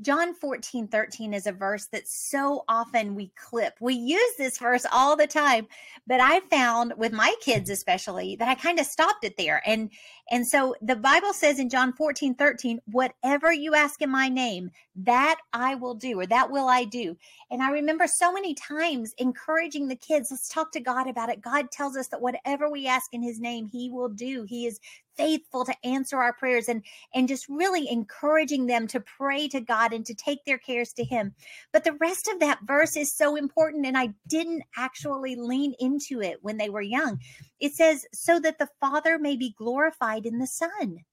John 0.00 0.34
14, 0.34 0.88
13 0.88 1.34
is 1.34 1.46
a 1.46 1.52
verse 1.52 1.86
that 1.88 2.08
so 2.08 2.64
often 2.68 3.14
we 3.14 3.32
clip. 3.36 3.74
We 3.80 3.94
use 3.94 4.36
this 4.38 4.58
verse 4.58 4.86
all 4.90 5.14
the 5.14 5.26
time, 5.26 5.66
but 6.06 6.20
I 6.20 6.40
found 6.48 6.94
with 6.96 7.12
my 7.12 7.34
kids 7.42 7.68
especially 7.68 8.36
that 8.36 8.48
I 8.48 8.54
kind 8.54 8.80
of 8.80 8.86
stopped 8.86 9.24
it 9.24 9.36
there. 9.36 9.62
And 9.66 9.90
and 10.30 10.46
so 10.46 10.74
the 10.80 10.96
Bible 10.96 11.32
says 11.32 11.58
in 11.58 11.68
John 11.68 11.92
14, 11.92 12.34
13, 12.34 12.80
whatever 12.86 13.52
you 13.52 13.74
ask 13.74 14.00
in 14.00 14.10
my 14.10 14.28
name, 14.28 14.70
that 14.96 15.36
I 15.52 15.74
will 15.74 15.94
do, 15.94 16.20
or 16.20 16.26
that 16.26 16.50
will 16.50 16.68
I 16.68 16.84
do. 16.84 17.16
And 17.50 17.62
I 17.62 17.70
remember 17.70 18.06
so 18.06 18.32
many 18.32 18.54
times 18.54 19.14
encouraging 19.18 19.88
the 19.88 19.96
kids, 19.96 20.30
let's 20.30 20.48
talk 20.48 20.72
to 20.72 20.80
God 20.80 21.08
about 21.08 21.30
it. 21.30 21.40
God 21.40 21.70
tells 21.70 21.96
us 21.96 22.08
that 22.08 22.22
whatever 22.22 22.70
we 22.70 22.86
ask 22.86 23.12
in 23.12 23.22
his 23.22 23.40
name, 23.40 23.66
he 23.66 23.90
will 23.90 24.08
do. 24.08 24.44
He 24.48 24.66
is 24.66 24.80
faithful 25.16 25.64
to 25.64 25.74
answer 25.84 26.18
our 26.18 26.32
prayers 26.32 26.68
and 26.68 26.82
and 27.14 27.28
just 27.28 27.48
really 27.48 27.88
encouraging 27.90 28.66
them 28.66 28.86
to 28.88 29.00
pray 29.00 29.48
to 29.48 29.60
God 29.60 29.92
and 29.92 30.04
to 30.06 30.14
take 30.14 30.44
their 30.44 30.58
cares 30.58 30.92
to 30.94 31.04
him. 31.04 31.34
But 31.72 31.84
the 31.84 31.96
rest 32.00 32.28
of 32.28 32.40
that 32.40 32.60
verse 32.64 32.96
is 32.96 33.14
so 33.14 33.36
important 33.36 33.86
and 33.86 33.96
I 33.96 34.10
didn't 34.28 34.62
actually 34.76 35.36
lean 35.36 35.74
into 35.78 36.20
it 36.20 36.38
when 36.42 36.56
they 36.56 36.70
were 36.70 36.82
young. 36.82 37.20
It 37.60 37.74
says 37.74 38.06
so 38.12 38.40
that 38.40 38.58
the 38.58 38.68
Father 38.80 39.18
may 39.18 39.36
be 39.36 39.54
glorified 39.58 40.26
in 40.26 40.38
the 40.38 40.46
Son 40.46 41.04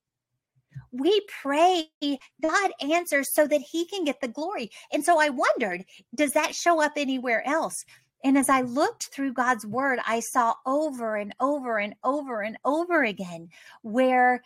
we 0.92 1.20
pray, 1.42 1.90
God 2.42 2.70
answers 2.80 3.32
so 3.32 3.46
that 3.46 3.60
he 3.60 3.86
can 3.86 4.04
get 4.04 4.20
the 4.20 4.28
glory. 4.28 4.70
And 4.92 5.04
so 5.04 5.20
I 5.20 5.28
wondered, 5.28 5.84
does 6.14 6.32
that 6.32 6.54
show 6.54 6.82
up 6.82 6.92
anywhere 6.96 7.46
else? 7.46 7.84
And 8.24 8.36
as 8.36 8.48
I 8.48 8.62
looked 8.62 9.06
through 9.06 9.32
God's 9.32 9.64
word, 9.64 10.00
I 10.06 10.20
saw 10.20 10.54
over 10.66 11.16
and 11.16 11.34
over 11.40 11.78
and 11.78 11.94
over 12.02 12.42
and 12.42 12.56
over 12.64 13.04
again 13.04 13.48
where 13.82 14.42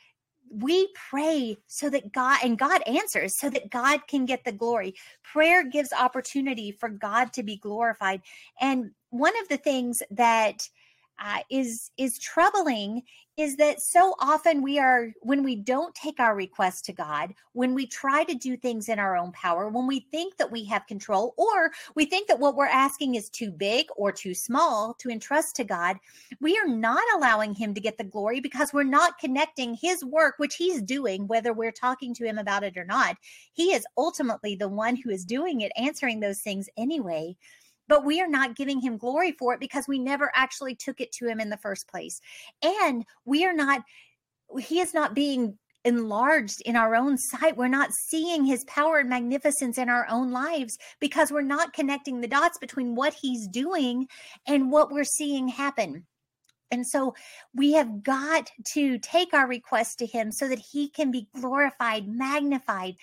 we 0.50 0.88
pray 1.10 1.56
so 1.66 1.88
that 1.88 2.12
God 2.12 2.38
and 2.44 2.58
God 2.58 2.82
answers 2.86 3.36
so 3.36 3.48
that 3.48 3.70
God 3.70 4.06
can 4.06 4.26
get 4.26 4.44
the 4.44 4.52
glory. 4.52 4.94
Prayer 5.22 5.64
gives 5.64 5.92
opportunity 5.92 6.72
for 6.72 6.90
God 6.90 7.32
to 7.32 7.42
be 7.42 7.56
glorified. 7.56 8.20
And 8.60 8.90
one 9.10 9.32
of 9.40 9.48
the 9.48 9.56
things 9.56 10.02
that 10.10 10.68
uh, 11.18 11.38
is 11.50 11.90
is 11.96 12.18
troubling 12.18 13.02
is 13.38 13.56
that 13.56 13.80
so 13.80 14.14
often 14.20 14.60
we 14.60 14.78
are 14.78 15.10
when 15.22 15.42
we 15.42 15.56
don't 15.56 15.94
take 15.94 16.20
our 16.20 16.34
request 16.34 16.84
to 16.84 16.92
God, 16.92 17.32
when 17.52 17.74
we 17.74 17.86
try 17.86 18.24
to 18.24 18.34
do 18.34 18.56
things 18.56 18.88
in 18.88 18.98
our 18.98 19.16
own 19.16 19.32
power, 19.32 19.68
when 19.68 19.86
we 19.86 20.00
think 20.10 20.36
that 20.36 20.50
we 20.50 20.64
have 20.64 20.86
control 20.86 21.34
or 21.38 21.70
we 21.94 22.04
think 22.04 22.28
that 22.28 22.38
what 22.38 22.56
we're 22.56 22.66
asking 22.66 23.14
is 23.14 23.30
too 23.30 23.50
big 23.50 23.86
or 23.96 24.12
too 24.12 24.34
small 24.34 24.94
to 24.98 25.08
entrust 25.08 25.56
to 25.56 25.64
God, 25.64 25.96
we 26.40 26.58
are 26.58 26.68
not 26.68 27.02
allowing 27.16 27.54
him 27.54 27.72
to 27.72 27.80
get 27.80 27.96
the 27.96 28.04
glory 28.04 28.40
because 28.40 28.72
we're 28.72 28.82
not 28.82 29.18
connecting 29.18 29.74
his 29.74 30.04
work 30.04 30.34
which 30.36 30.56
he's 30.56 30.82
doing 30.82 31.26
whether 31.26 31.54
we're 31.54 31.72
talking 31.72 32.14
to 32.14 32.26
him 32.26 32.36
about 32.36 32.64
it 32.64 32.76
or 32.76 32.84
not. 32.84 33.16
He 33.52 33.72
is 33.72 33.86
ultimately 33.96 34.56
the 34.56 34.68
one 34.68 34.96
who 34.96 35.10
is 35.10 35.24
doing 35.24 35.62
it, 35.62 35.72
answering 35.76 36.20
those 36.20 36.40
things 36.40 36.68
anyway 36.76 37.36
but 37.92 38.06
we 38.06 38.22
are 38.22 38.26
not 38.26 38.56
giving 38.56 38.80
him 38.80 38.96
glory 38.96 39.32
for 39.32 39.52
it 39.52 39.60
because 39.60 39.84
we 39.86 39.98
never 39.98 40.32
actually 40.34 40.74
took 40.74 40.98
it 40.98 41.12
to 41.12 41.26
him 41.26 41.38
in 41.38 41.50
the 41.50 41.58
first 41.58 41.86
place. 41.88 42.22
And 42.62 43.04
we 43.26 43.44
are 43.44 43.52
not, 43.52 43.82
he 44.58 44.80
is 44.80 44.94
not 44.94 45.14
being 45.14 45.58
enlarged 45.84 46.62
in 46.62 46.74
our 46.74 46.94
own 46.96 47.18
sight. 47.18 47.58
We're 47.58 47.68
not 47.68 47.92
seeing 47.92 48.46
his 48.46 48.64
power 48.64 49.00
and 49.00 49.10
magnificence 49.10 49.76
in 49.76 49.90
our 49.90 50.06
own 50.08 50.32
lives 50.32 50.78
because 51.00 51.30
we're 51.30 51.42
not 51.42 51.74
connecting 51.74 52.22
the 52.22 52.28
dots 52.28 52.56
between 52.56 52.94
what 52.94 53.12
he's 53.12 53.46
doing 53.46 54.08
and 54.46 54.72
what 54.72 54.90
we're 54.90 55.04
seeing 55.04 55.48
happen. 55.48 56.06
And 56.70 56.86
so 56.86 57.14
we 57.54 57.74
have 57.74 58.02
got 58.02 58.50
to 58.72 58.98
take 59.00 59.34
our 59.34 59.46
request 59.46 59.98
to 59.98 60.06
him 60.06 60.32
so 60.32 60.48
that 60.48 60.60
he 60.60 60.88
can 60.88 61.10
be 61.10 61.28
glorified, 61.38 62.08
magnified, 62.08 62.94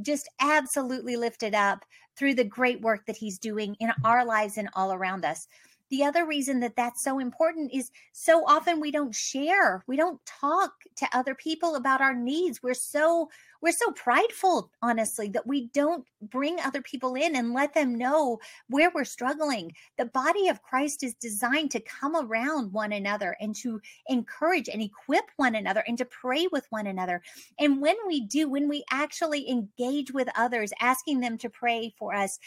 just 0.00 0.28
absolutely 0.40 1.16
lifted 1.16 1.56
up 1.56 1.84
through 2.18 2.34
the 2.34 2.44
great 2.44 2.80
work 2.80 3.06
that 3.06 3.16
he's 3.16 3.38
doing 3.38 3.76
in 3.80 3.92
our 4.04 4.24
lives 4.24 4.58
and 4.58 4.68
all 4.74 4.92
around 4.92 5.24
us. 5.24 5.46
The 5.90 6.04
other 6.04 6.26
reason 6.26 6.60
that 6.60 6.76
that's 6.76 7.02
so 7.02 7.18
important 7.18 7.72
is 7.72 7.90
so 8.12 8.44
often 8.46 8.80
we 8.80 8.90
don't 8.90 9.14
share, 9.14 9.82
we 9.86 9.96
don't 9.96 10.20
talk 10.26 10.72
to 10.96 11.08
other 11.12 11.34
people 11.34 11.76
about 11.76 12.00
our 12.00 12.14
needs. 12.14 12.62
We're 12.62 12.74
so 12.74 13.28
we're 13.60 13.72
so 13.72 13.90
prideful 13.92 14.70
honestly 14.82 15.28
that 15.28 15.46
we 15.46 15.68
don't 15.68 16.04
bring 16.22 16.60
other 16.60 16.82
people 16.82 17.14
in 17.14 17.36
and 17.36 17.52
let 17.52 17.74
them 17.74 17.94
know 17.94 18.38
where 18.68 18.90
we're 18.94 19.04
struggling 19.04 19.72
the 19.96 20.04
body 20.06 20.48
of 20.48 20.62
christ 20.62 21.02
is 21.02 21.14
designed 21.14 21.70
to 21.70 21.80
come 21.80 22.14
around 22.16 22.72
one 22.72 22.92
another 22.92 23.36
and 23.40 23.54
to 23.54 23.80
encourage 24.08 24.68
and 24.68 24.82
equip 24.82 25.24
one 25.36 25.54
another 25.54 25.82
and 25.86 25.98
to 25.98 26.04
pray 26.04 26.46
with 26.52 26.66
one 26.70 26.86
another 26.86 27.22
and 27.58 27.80
when 27.80 27.96
we 28.06 28.20
do 28.20 28.48
when 28.48 28.68
we 28.68 28.84
actually 28.90 29.48
engage 29.48 30.12
with 30.12 30.28
others 30.36 30.72
asking 30.80 31.20
them 31.20 31.36
to 31.36 31.50
pray 31.50 31.92
for 31.98 32.14
us 32.14 32.38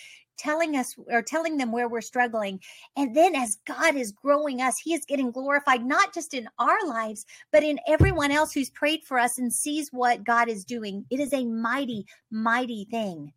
telling 0.41 0.75
us 0.75 0.95
or 1.07 1.21
telling 1.21 1.57
them 1.57 1.71
where 1.71 1.87
we're 1.87 2.01
struggling. 2.01 2.59
And 2.97 3.15
then 3.15 3.35
as 3.35 3.59
God 3.65 3.95
is 3.95 4.11
growing 4.11 4.61
us, 4.61 4.79
He 4.79 4.93
is 4.93 5.05
getting 5.05 5.31
glorified, 5.31 5.85
not 5.85 6.13
just 6.13 6.33
in 6.33 6.47
our 6.57 6.85
lives, 6.85 7.25
but 7.51 7.63
in 7.63 7.79
everyone 7.87 8.31
else 8.31 8.51
who's 8.51 8.69
prayed 8.71 9.03
for 9.05 9.19
us 9.19 9.37
and 9.37 9.53
sees 9.53 9.89
what 9.91 10.23
God 10.23 10.49
is 10.49 10.65
doing. 10.65 11.05
It 11.11 11.19
is 11.19 11.33
a 11.33 11.45
mighty, 11.45 12.05
mighty 12.31 12.87
thing. 12.89 13.33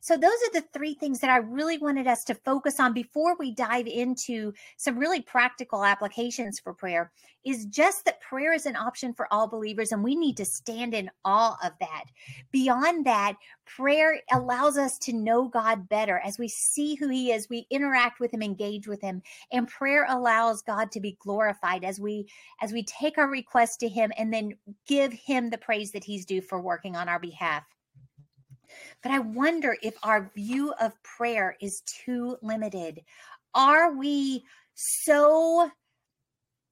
So, 0.00 0.16
those 0.16 0.30
are 0.30 0.52
the 0.52 0.66
three 0.72 0.94
things 0.94 1.20
that 1.20 1.30
I 1.30 1.38
really 1.38 1.78
wanted 1.78 2.06
us 2.06 2.24
to 2.24 2.34
focus 2.34 2.78
on 2.80 2.92
before 2.92 3.36
we 3.38 3.52
dive 3.52 3.86
into 3.86 4.52
some 4.76 4.98
really 4.98 5.20
practical 5.20 5.84
applications 5.84 6.58
for 6.58 6.72
prayer. 6.74 7.12
Is 7.44 7.66
just 7.66 8.04
that 8.04 8.20
prayer 8.20 8.52
is 8.52 8.66
an 8.66 8.76
option 8.76 9.14
for 9.14 9.32
all 9.32 9.46
believers, 9.46 9.92
and 9.92 10.04
we 10.04 10.14
need 10.14 10.36
to 10.36 10.44
stand 10.44 10.94
in 10.94 11.10
awe 11.24 11.56
of 11.64 11.72
that. 11.80 12.04
Beyond 12.50 13.06
that, 13.06 13.36
prayer 13.64 14.20
allows 14.32 14.76
us 14.76 14.98
to 14.98 15.12
know 15.12 15.48
God 15.48 15.88
better 15.88 16.20
as 16.24 16.38
we 16.38 16.48
see 16.48 16.94
who 16.94 17.08
He 17.08 17.32
is, 17.32 17.48
we 17.48 17.66
interact 17.70 18.20
with 18.20 18.32
Him, 18.32 18.42
engage 18.42 18.86
with 18.86 19.00
Him, 19.00 19.22
and 19.52 19.68
prayer 19.68 20.06
allows 20.08 20.62
God 20.62 20.90
to 20.92 21.00
be 21.00 21.16
glorified 21.20 21.84
as 21.84 22.00
we 22.00 22.28
as 22.60 22.72
we 22.72 22.82
take 22.84 23.18
our 23.18 23.30
request 23.30 23.80
to 23.80 23.88
Him 23.88 24.12
and 24.18 24.32
then 24.32 24.52
give 24.86 25.12
Him 25.12 25.50
the 25.50 25.58
praise 25.58 25.92
that 25.92 26.04
He's 26.04 26.24
due 26.24 26.42
for 26.42 26.60
working 26.60 26.96
on 26.96 27.08
our 27.08 27.18
behalf. 27.18 27.64
But 29.02 29.12
I 29.12 29.18
wonder 29.18 29.76
if 29.82 29.94
our 30.02 30.30
view 30.34 30.72
of 30.80 30.92
prayer 31.02 31.56
is 31.60 31.82
too 32.04 32.36
limited. 32.42 33.00
Are 33.54 33.92
we 33.92 34.44
so 34.74 35.70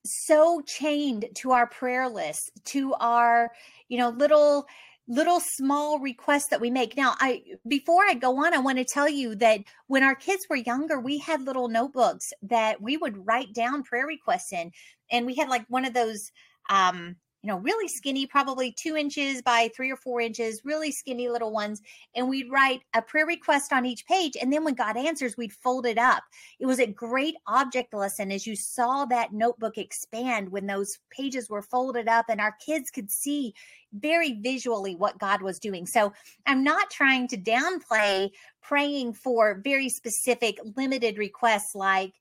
so 0.06 0.62
chained 0.66 1.26
to 1.34 1.50
our 1.50 1.66
prayer 1.66 2.08
list, 2.08 2.52
to 2.64 2.94
our, 2.94 3.50
you 3.88 3.98
know, 3.98 4.10
little 4.10 4.66
little 5.08 5.38
small 5.40 6.00
requests 6.00 6.48
that 6.48 6.60
we 6.60 6.68
make. 6.68 6.96
Now, 6.96 7.14
I 7.20 7.42
before 7.68 8.02
I 8.08 8.14
go 8.14 8.44
on, 8.44 8.54
I 8.54 8.58
want 8.58 8.78
to 8.78 8.84
tell 8.84 9.08
you 9.08 9.34
that 9.36 9.60
when 9.86 10.02
our 10.02 10.14
kids 10.14 10.46
were 10.50 10.56
younger, 10.56 10.98
we 10.98 11.18
had 11.18 11.42
little 11.42 11.68
notebooks 11.68 12.32
that 12.42 12.80
we 12.80 12.96
would 12.96 13.26
write 13.26 13.52
down 13.52 13.84
prayer 13.84 14.06
requests 14.06 14.52
in. 14.52 14.72
And 15.10 15.26
we 15.26 15.34
had 15.36 15.48
like 15.48 15.64
one 15.68 15.84
of 15.84 15.94
those 15.94 16.30
um 16.70 17.16
you 17.46 17.52
know, 17.52 17.60
really 17.60 17.86
skinny, 17.86 18.26
probably 18.26 18.72
two 18.72 18.96
inches 18.96 19.40
by 19.40 19.70
three 19.76 19.88
or 19.88 19.96
four 19.96 20.20
inches, 20.20 20.62
really 20.64 20.90
skinny 20.90 21.28
little 21.28 21.52
ones. 21.52 21.80
And 22.16 22.28
we'd 22.28 22.50
write 22.50 22.80
a 22.92 23.00
prayer 23.00 23.24
request 23.24 23.72
on 23.72 23.86
each 23.86 24.04
page. 24.04 24.36
And 24.42 24.52
then 24.52 24.64
when 24.64 24.74
God 24.74 24.96
answers, 24.96 25.36
we'd 25.36 25.52
fold 25.52 25.86
it 25.86 25.96
up. 25.96 26.24
It 26.58 26.66
was 26.66 26.80
a 26.80 26.88
great 26.88 27.36
object 27.46 27.94
lesson 27.94 28.32
as 28.32 28.48
you 28.48 28.56
saw 28.56 29.04
that 29.04 29.32
notebook 29.32 29.78
expand 29.78 30.50
when 30.50 30.66
those 30.66 30.98
pages 31.08 31.48
were 31.48 31.62
folded 31.62 32.08
up 32.08 32.26
and 32.28 32.40
our 32.40 32.56
kids 32.66 32.90
could 32.90 33.12
see 33.12 33.54
very 33.92 34.32
visually 34.40 34.96
what 34.96 35.20
God 35.20 35.40
was 35.40 35.60
doing. 35.60 35.86
So 35.86 36.12
I'm 36.46 36.64
not 36.64 36.90
trying 36.90 37.28
to 37.28 37.36
downplay 37.36 38.30
praying 38.60 39.12
for 39.12 39.60
very 39.62 39.88
specific, 39.88 40.58
limited 40.76 41.16
requests 41.16 41.76
like, 41.76 42.14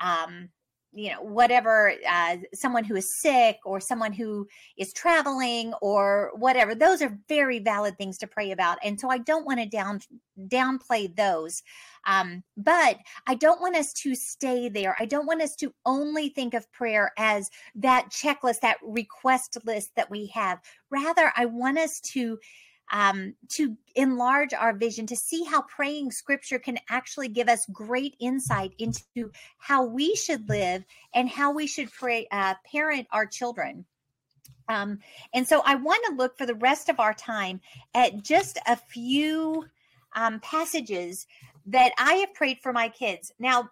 um, 0.00 0.48
you 0.94 1.10
know 1.10 1.22
whatever 1.22 1.94
uh, 2.08 2.36
someone 2.54 2.84
who 2.84 2.96
is 2.96 3.20
sick 3.20 3.58
or 3.64 3.80
someone 3.80 4.12
who 4.12 4.46
is 4.76 4.92
traveling 4.92 5.72
or 5.80 6.30
whatever 6.34 6.74
those 6.74 7.00
are 7.02 7.18
very 7.28 7.58
valid 7.58 7.96
things 7.96 8.18
to 8.18 8.26
pray 8.26 8.50
about. 8.50 8.78
And 8.84 8.98
so 8.98 9.10
i 9.10 9.18
don't 9.18 9.46
want 9.46 9.60
to 9.60 9.66
down 9.66 10.00
downplay 10.48 11.14
those. 11.14 11.62
Um, 12.06 12.42
but 12.56 12.98
i 13.26 13.34
don't 13.34 13.60
want 13.60 13.76
us 13.76 13.92
to 13.94 14.14
stay 14.14 14.68
there. 14.68 14.96
I 14.98 15.06
don't 15.06 15.26
want 15.26 15.42
us 15.42 15.56
to 15.56 15.72
only 15.86 16.28
think 16.28 16.54
of 16.54 16.70
prayer 16.72 17.12
as 17.18 17.50
that 17.76 18.10
checklist 18.10 18.60
that 18.60 18.78
request 18.82 19.58
list 19.64 19.92
that 19.96 20.10
we 20.10 20.26
have. 20.34 20.60
Rather 20.90 21.32
i 21.36 21.46
want 21.46 21.78
us 21.78 22.00
to 22.12 22.38
um, 22.92 23.34
to 23.48 23.76
enlarge 23.96 24.52
our 24.52 24.74
vision, 24.74 25.06
to 25.06 25.16
see 25.16 25.44
how 25.44 25.62
praying 25.62 26.12
scripture 26.12 26.58
can 26.58 26.78
actually 26.90 27.28
give 27.28 27.48
us 27.48 27.66
great 27.72 28.14
insight 28.20 28.72
into 28.78 29.30
how 29.58 29.84
we 29.84 30.14
should 30.14 30.48
live 30.48 30.84
and 31.14 31.28
how 31.28 31.52
we 31.52 31.66
should 31.66 31.90
pray, 31.90 32.26
uh, 32.30 32.54
parent 32.70 33.08
our 33.10 33.26
children. 33.26 33.86
Um, 34.68 34.98
and 35.34 35.48
so 35.48 35.62
I 35.64 35.74
want 35.74 36.04
to 36.06 36.14
look 36.14 36.36
for 36.38 36.46
the 36.46 36.54
rest 36.54 36.88
of 36.88 37.00
our 37.00 37.14
time 37.14 37.60
at 37.94 38.22
just 38.22 38.58
a 38.66 38.76
few 38.76 39.64
um, 40.14 40.38
passages 40.40 41.26
that 41.66 41.92
I 41.98 42.14
have 42.14 42.34
prayed 42.34 42.58
for 42.62 42.72
my 42.72 42.88
kids. 42.88 43.32
Now, 43.38 43.70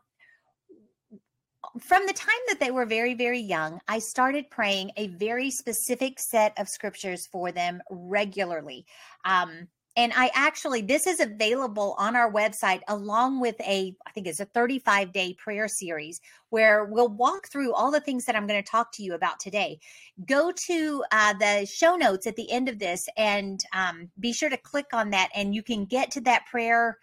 from 1.81 2.07
the 2.07 2.13
time 2.13 2.31
that 2.49 2.61
they 2.61 2.71
were 2.71 2.87
very, 2.87 3.15
very 3.15 3.41
young, 3.41 3.81
I 3.87 3.99
started 3.99 4.51
praying 4.51 4.93
a 4.97 5.09
very 5.09 5.51
specific 5.51 6.19
set 6.19 6.53
of 6.59 6.69
scriptures 6.69 7.27
for 7.27 7.53
them 7.53 7.81
regularly. 7.91 8.87
Um, 9.25 9.69
and 9.97 10.13
I 10.15 10.31
actually, 10.35 10.83
this 10.83 11.07
is 11.07 11.21
available 11.21 11.97
on 11.99 12.15
our 12.15 12.33
website 12.33 12.81
along 12.89 13.41
with 13.41 13.61
a, 13.61 13.95
I 14.07 14.11
think 14.13 14.29
it's 14.29 14.41
a 14.41 14.45
35 14.45 15.13
day 15.13 15.35
prayer 15.35 15.67
series 15.69 16.21
where 16.51 16.85
we'll 16.85 17.09
walk 17.09 17.49
through 17.49 17.75
all 17.75 17.91
the 17.91 18.01
things 18.01 18.25
that 18.25 18.37
I'm 18.37 18.47
going 18.47 18.63
to 18.63 18.71
talk 18.71 18.93
to 18.93 19.03
you 19.03 19.15
about 19.15 19.41
today. 19.41 19.81
Go 20.27 20.53
to 20.67 21.05
uh, 21.11 21.35
the 21.35 21.67
show 21.67 21.97
notes 21.97 22.27
at 22.27 22.37
the 22.37 22.51
end 22.53 22.69
of 22.69 22.79
this 22.79 23.09
and 23.17 23.61
um, 23.73 24.11
be 24.21 24.33
sure 24.33 24.49
to 24.49 24.57
click 24.57 24.87
on 24.93 25.11
that, 25.11 25.29
and 25.35 25.55
you 25.55 25.63
can 25.63 25.85
get 25.85 26.11
to 26.13 26.21
that 26.23 26.47
prayer. 26.47 26.97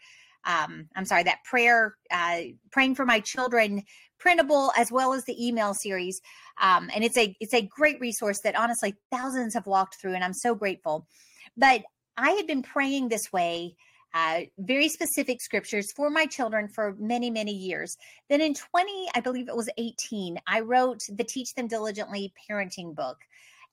Um, 0.45 0.87
I'm 0.95 1.05
sorry, 1.05 1.23
that 1.23 1.43
prayer, 1.43 1.97
uh, 2.09 2.39
praying 2.71 2.95
for 2.95 3.05
my 3.05 3.19
children 3.19 3.83
printable 4.19 4.71
as 4.77 4.91
well 4.91 5.13
as 5.13 5.25
the 5.25 5.47
email 5.47 5.73
series. 5.73 6.21
Um, 6.61 6.89
and 6.93 7.03
it's 7.03 7.17
a 7.17 7.35
it's 7.39 7.53
a 7.53 7.61
great 7.61 7.99
resource 7.99 8.39
that 8.41 8.57
honestly 8.57 8.95
thousands 9.11 9.53
have 9.53 9.67
walked 9.67 9.95
through, 9.95 10.15
and 10.15 10.23
I'm 10.23 10.33
so 10.33 10.55
grateful. 10.55 11.07
But 11.55 11.83
I 12.17 12.31
had 12.31 12.47
been 12.47 12.63
praying 12.63 13.09
this 13.09 13.31
way. 13.31 13.75
Uh, 14.13 14.41
very 14.57 14.89
specific 14.89 15.41
scriptures 15.41 15.91
for 15.91 16.09
my 16.09 16.25
children 16.25 16.67
for 16.67 16.95
many, 16.97 17.29
many 17.29 17.51
years. 17.51 17.97
Then 18.29 18.41
in 18.41 18.53
20, 18.53 19.09
I 19.13 19.19
believe 19.19 19.47
it 19.47 19.55
was 19.55 19.69
18, 19.77 20.39
I 20.47 20.61
wrote 20.61 21.03
the 21.09 21.25
Teach 21.25 21.53
Them 21.53 21.67
Diligently 21.67 22.33
parenting 22.49 22.95
book. 22.95 23.17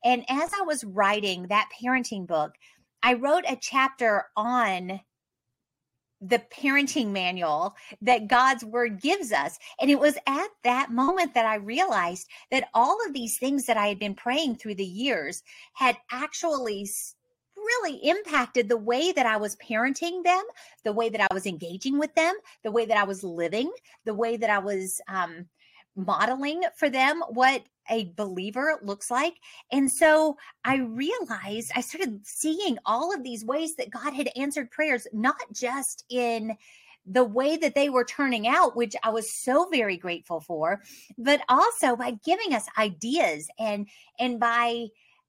And 0.04 0.24
as 0.28 0.50
I 0.52 0.62
was 0.62 0.84
writing 0.84 1.46
that 1.48 1.70
parenting 1.80 2.26
book, 2.26 2.52
I 3.02 3.14
wrote 3.14 3.44
a 3.48 3.56
chapter 3.56 4.26
on 4.36 5.00
the 6.28 6.42
parenting 6.50 7.10
manual 7.10 7.76
that 8.00 8.28
God's 8.28 8.64
word 8.64 9.00
gives 9.00 9.32
us. 9.32 9.58
And 9.80 9.90
it 9.90 9.98
was 9.98 10.16
at 10.26 10.48
that 10.62 10.90
moment 10.90 11.34
that 11.34 11.46
I 11.46 11.56
realized 11.56 12.28
that 12.50 12.68
all 12.72 12.98
of 13.06 13.12
these 13.12 13.38
things 13.38 13.66
that 13.66 13.76
I 13.76 13.88
had 13.88 13.98
been 13.98 14.14
praying 14.14 14.56
through 14.56 14.76
the 14.76 14.84
years 14.84 15.42
had 15.74 15.96
actually 16.10 16.88
really 17.56 18.08
impacted 18.08 18.68
the 18.68 18.76
way 18.76 19.12
that 19.12 19.26
I 19.26 19.36
was 19.36 19.56
parenting 19.56 20.22
them, 20.22 20.42
the 20.84 20.92
way 20.92 21.08
that 21.08 21.20
I 21.20 21.32
was 21.32 21.46
engaging 21.46 21.98
with 21.98 22.14
them, 22.14 22.34
the 22.62 22.70
way 22.70 22.86
that 22.86 22.96
I 22.96 23.04
was 23.04 23.22
living, 23.22 23.70
the 24.04 24.14
way 24.14 24.36
that 24.36 24.50
I 24.50 24.58
was 24.58 25.00
um, 25.08 25.46
modeling 25.96 26.62
for 26.76 26.90
them 26.90 27.22
what 27.30 27.62
a 27.90 28.12
believer 28.16 28.78
looks 28.82 29.10
like. 29.10 29.34
And 29.72 29.90
so 29.90 30.36
I 30.64 30.76
realized 30.76 31.72
I 31.74 31.80
started 31.80 32.20
seeing 32.24 32.78
all 32.86 33.14
of 33.14 33.22
these 33.22 33.44
ways 33.44 33.74
that 33.76 33.90
God 33.90 34.14
had 34.14 34.30
answered 34.36 34.70
prayers, 34.70 35.06
not 35.12 35.36
just 35.52 36.04
in 36.08 36.56
the 37.06 37.24
way 37.24 37.56
that 37.56 37.74
they 37.74 37.90
were 37.90 38.04
turning 38.04 38.48
out, 38.48 38.76
which 38.76 38.94
I 39.02 39.10
was 39.10 39.42
so 39.42 39.68
very 39.70 39.96
grateful 39.96 40.40
for, 40.40 40.80
but 41.18 41.42
also 41.48 41.96
by 41.96 42.12
giving 42.24 42.54
us 42.54 42.66
ideas 42.78 43.48
and 43.58 43.88
and 44.18 44.40
by 44.40 44.86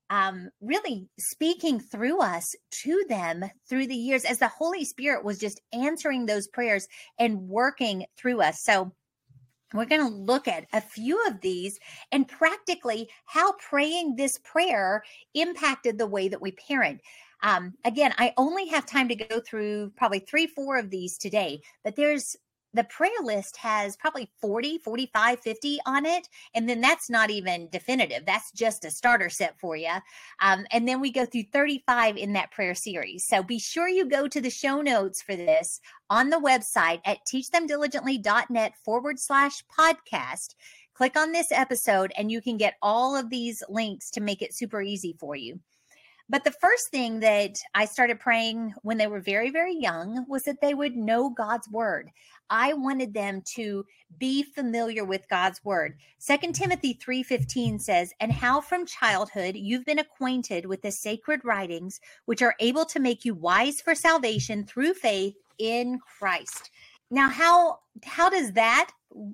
um, 0.09 0.49
really 0.61 1.09
speaking 1.17 1.79
through 1.79 2.19
us 2.19 2.55
to 2.83 3.03
them 3.09 3.43
through 3.67 3.87
the 3.87 3.95
years 3.95 4.23
as 4.23 4.39
the 4.39 4.47
Holy 4.47 4.85
Spirit 4.85 5.25
was 5.25 5.39
just 5.39 5.61
answering 5.73 6.25
those 6.25 6.47
prayers 6.47 6.87
and 7.17 7.49
working 7.49 8.05
through 8.15 8.41
us. 8.41 8.63
So 8.63 8.93
we're 9.75 9.85
going 9.85 10.01
to 10.01 10.15
look 10.15 10.47
at 10.47 10.65
a 10.73 10.81
few 10.81 11.25
of 11.27 11.41
these 11.41 11.79
and 12.11 12.27
practically 12.27 13.09
how 13.25 13.53
praying 13.53 14.15
this 14.15 14.37
prayer 14.39 15.03
impacted 15.33 15.97
the 15.97 16.07
way 16.07 16.27
that 16.27 16.41
we 16.41 16.51
parent. 16.51 17.01
Um, 17.43 17.73
again, 17.83 18.13
I 18.17 18.33
only 18.37 18.67
have 18.67 18.85
time 18.85 19.07
to 19.09 19.15
go 19.15 19.39
through 19.39 19.91
probably 19.95 20.19
three, 20.19 20.47
four 20.47 20.77
of 20.77 20.89
these 20.89 21.17
today, 21.17 21.61
but 21.83 21.95
there's 21.95 22.35
the 22.75 22.83
prayer 22.83 23.09
list 23.23 23.57
has 23.57 23.95
probably 23.95 24.29
40, 24.41 24.79
45, 24.79 25.39
50 25.39 25.79
on 25.85 26.05
it. 26.05 26.27
And 26.53 26.67
then 26.67 26.81
that's 26.81 27.09
not 27.09 27.29
even 27.29 27.69
definitive. 27.71 28.25
That's 28.25 28.51
just 28.51 28.85
a 28.85 28.91
starter 28.91 29.29
set 29.29 29.57
for 29.59 29.75
you. 29.75 29.93
Um, 30.41 30.65
and 30.71 30.87
then 30.87 30.99
we 30.99 31.11
go 31.11 31.25
through 31.25 31.45
35 31.53 32.17
in 32.17 32.33
that 32.33 32.51
prayer 32.51 32.75
series. 32.75 33.25
So 33.25 33.41
be 33.41 33.59
sure 33.59 33.87
you 33.87 34.05
go 34.05 34.27
to 34.27 34.41
the 34.41 34.49
show 34.49 34.81
notes 34.81 35.21
for 35.21 35.35
this 35.35 35.79
on 36.09 36.29
the 36.29 36.37
website 36.37 36.99
at 37.05 37.19
teachthemdiligently.net 37.31 38.73
forward 38.83 39.19
slash 39.19 39.63
podcast. 39.77 40.55
Click 40.93 41.17
on 41.17 41.31
this 41.31 41.51
episode 41.51 42.11
and 42.17 42.31
you 42.31 42.41
can 42.41 42.57
get 42.57 42.75
all 42.81 43.15
of 43.15 43.29
these 43.29 43.63
links 43.69 44.11
to 44.11 44.21
make 44.21 44.41
it 44.41 44.53
super 44.53 44.81
easy 44.81 45.15
for 45.19 45.35
you. 45.35 45.59
But 46.27 46.43
the 46.43 46.51
first 46.51 46.89
thing 46.89 47.19
that 47.19 47.59
I 47.75 47.85
started 47.85 48.19
praying 48.19 48.73
when 48.81 48.97
they 48.97 49.07
were 49.07 49.19
very, 49.19 49.51
very 49.51 49.75
young 49.75 50.25
was 50.27 50.43
that 50.43 50.59
they 50.59 50.73
would 50.73 50.95
know 50.95 51.29
God's 51.29 51.69
word. 51.69 52.09
I 52.49 52.73
wanted 52.73 53.13
them 53.13 53.43
to 53.55 53.85
be 54.17 54.43
familiar 54.43 55.05
with 55.05 55.29
God's 55.29 55.63
word. 55.63 55.97
Second 56.17 56.53
Timothy 56.53 56.93
3:15 56.93 57.79
says, 57.79 58.11
"And 58.19 58.31
how 58.31 58.61
from 58.61 58.85
childhood 58.85 59.55
you've 59.55 59.85
been 59.85 59.99
acquainted 59.99 60.65
with 60.65 60.81
the 60.81 60.91
sacred 60.91 61.45
writings 61.45 61.99
which 62.25 62.41
are 62.41 62.55
able 62.59 62.85
to 62.85 62.99
make 62.99 63.23
you 63.25 63.35
wise 63.35 63.81
for 63.81 63.93
salvation 63.93 64.65
through 64.65 64.95
faith 64.95 65.35
in 65.59 65.99
Christ." 65.99 66.71
now 67.11 67.29
how 67.29 67.79
how 68.03 68.29
does 68.29 68.51
that 68.53 68.91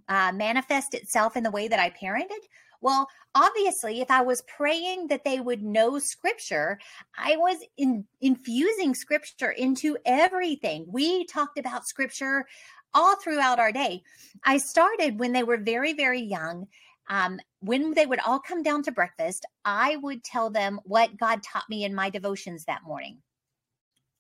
uh, 0.07 0.31
manifest 0.33 0.93
itself 0.93 1.35
in 1.35 1.43
the 1.43 1.51
way 1.51 1.67
that 1.67 1.79
I 1.79 1.89
parented? 1.89 2.43
Well, 2.81 3.07
obviously, 3.35 4.01
if 4.01 4.09
I 4.09 4.21
was 4.21 4.41
praying 4.43 5.07
that 5.07 5.23
they 5.23 5.39
would 5.39 5.61
know 5.63 5.99
scripture, 5.99 6.79
I 7.17 7.37
was 7.37 7.57
in, 7.77 8.05
infusing 8.21 8.95
scripture 8.95 9.51
into 9.51 9.97
everything. 10.05 10.85
We 10.87 11.25
talked 11.25 11.59
about 11.59 11.87
scripture 11.87 12.45
all 12.93 13.15
throughout 13.17 13.59
our 13.59 13.71
day. 13.71 14.01
I 14.43 14.57
started 14.57 15.19
when 15.19 15.31
they 15.31 15.43
were 15.43 15.57
very, 15.57 15.93
very 15.93 16.21
young. 16.21 16.67
Um, 17.09 17.39
when 17.59 17.93
they 17.93 18.05
would 18.05 18.19
all 18.25 18.39
come 18.39 18.63
down 18.63 18.83
to 18.83 18.91
breakfast, 18.91 19.45
I 19.65 19.97
would 19.97 20.23
tell 20.23 20.49
them 20.49 20.79
what 20.83 21.17
God 21.17 21.43
taught 21.43 21.69
me 21.69 21.83
in 21.83 21.93
my 21.93 22.09
devotions 22.09 22.65
that 22.65 22.83
morning 22.85 23.21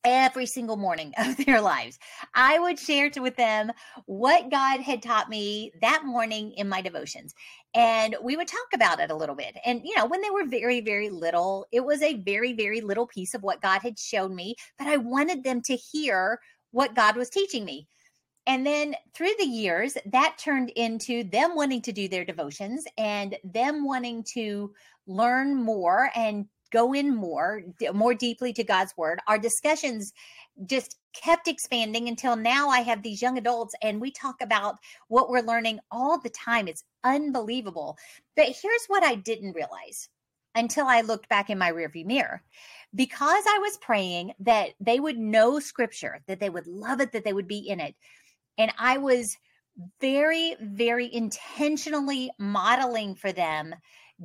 every 0.03 0.45
single 0.45 0.77
morning 0.77 1.13
of 1.17 1.37
their 1.37 1.61
lives. 1.61 1.99
I 2.33 2.59
would 2.59 2.79
share 2.79 3.09
to, 3.11 3.19
with 3.19 3.35
them 3.35 3.71
what 4.05 4.51
God 4.51 4.81
had 4.81 5.01
taught 5.01 5.29
me 5.29 5.71
that 5.81 6.03
morning 6.05 6.53
in 6.53 6.69
my 6.69 6.81
devotions. 6.81 7.33
And 7.73 8.15
we 8.21 8.35
would 8.35 8.47
talk 8.47 8.67
about 8.73 8.99
it 8.99 9.11
a 9.11 9.15
little 9.15 9.35
bit. 9.35 9.57
And, 9.65 9.81
you 9.83 9.95
know, 9.95 10.05
when 10.05 10.21
they 10.21 10.29
were 10.29 10.45
very, 10.45 10.81
very 10.81 11.09
little, 11.09 11.65
it 11.71 11.85
was 11.85 12.01
a 12.01 12.15
very, 12.15 12.53
very 12.53 12.81
little 12.81 13.07
piece 13.07 13.33
of 13.33 13.43
what 13.43 13.61
God 13.61 13.81
had 13.81 13.97
shown 13.97 14.35
me, 14.35 14.55
but 14.77 14.87
I 14.87 14.97
wanted 14.97 15.43
them 15.43 15.61
to 15.63 15.75
hear 15.75 16.39
what 16.71 16.95
God 16.95 17.15
was 17.15 17.29
teaching 17.29 17.65
me. 17.65 17.87
And 18.47 18.65
then 18.65 18.95
through 19.13 19.33
the 19.37 19.45
years, 19.45 19.95
that 20.05 20.37
turned 20.39 20.71
into 20.71 21.23
them 21.23 21.55
wanting 21.55 21.81
to 21.83 21.91
do 21.91 22.07
their 22.07 22.25
devotions 22.25 22.85
and 22.97 23.37
them 23.43 23.85
wanting 23.85 24.23
to 24.33 24.73
learn 25.05 25.55
more 25.55 26.09
and 26.15 26.47
go 26.71 26.93
in 26.93 27.15
more 27.15 27.61
more 27.93 28.13
deeply 28.13 28.53
to 28.53 28.63
God's 28.63 28.93
word. 28.97 29.19
Our 29.27 29.37
discussions 29.37 30.13
just 30.65 30.97
kept 31.13 31.47
expanding 31.47 32.07
until 32.07 32.35
now 32.35 32.69
I 32.69 32.81
have 32.81 33.03
these 33.03 33.21
young 33.21 33.37
adults 33.37 33.75
and 33.81 34.01
we 34.01 34.11
talk 34.11 34.35
about 34.41 34.75
what 35.07 35.29
we're 35.29 35.41
learning 35.41 35.79
all 35.91 36.19
the 36.19 36.29
time. 36.29 36.67
It's 36.67 36.83
unbelievable. 37.03 37.97
But 38.35 38.45
here's 38.45 38.85
what 38.87 39.03
I 39.03 39.15
didn't 39.15 39.53
realize 39.53 40.09
until 40.55 40.85
I 40.85 41.01
looked 41.01 41.29
back 41.29 41.49
in 41.49 41.57
my 41.57 41.71
rearview 41.71 42.05
mirror. 42.05 42.43
Because 42.93 43.43
I 43.47 43.59
was 43.59 43.77
praying 43.77 44.33
that 44.39 44.71
they 44.79 44.99
would 44.99 45.17
know 45.17 45.59
scripture, 45.59 46.19
that 46.27 46.39
they 46.39 46.49
would 46.49 46.67
love 46.67 46.99
it, 46.99 47.13
that 47.13 47.23
they 47.23 47.33
would 47.33 47.47
be 47.47 47.59
in 47.59 47.79
it. 47.79 47.95
And 48.57 48.71
I 48.77 48.97
was 48.97 49.37
very, 50.01 50.55
very 50.59 51.13
intentionally 51.13 52.31
modeling 52.37 53.15
for 53.15 53.31
them 53.31 53.73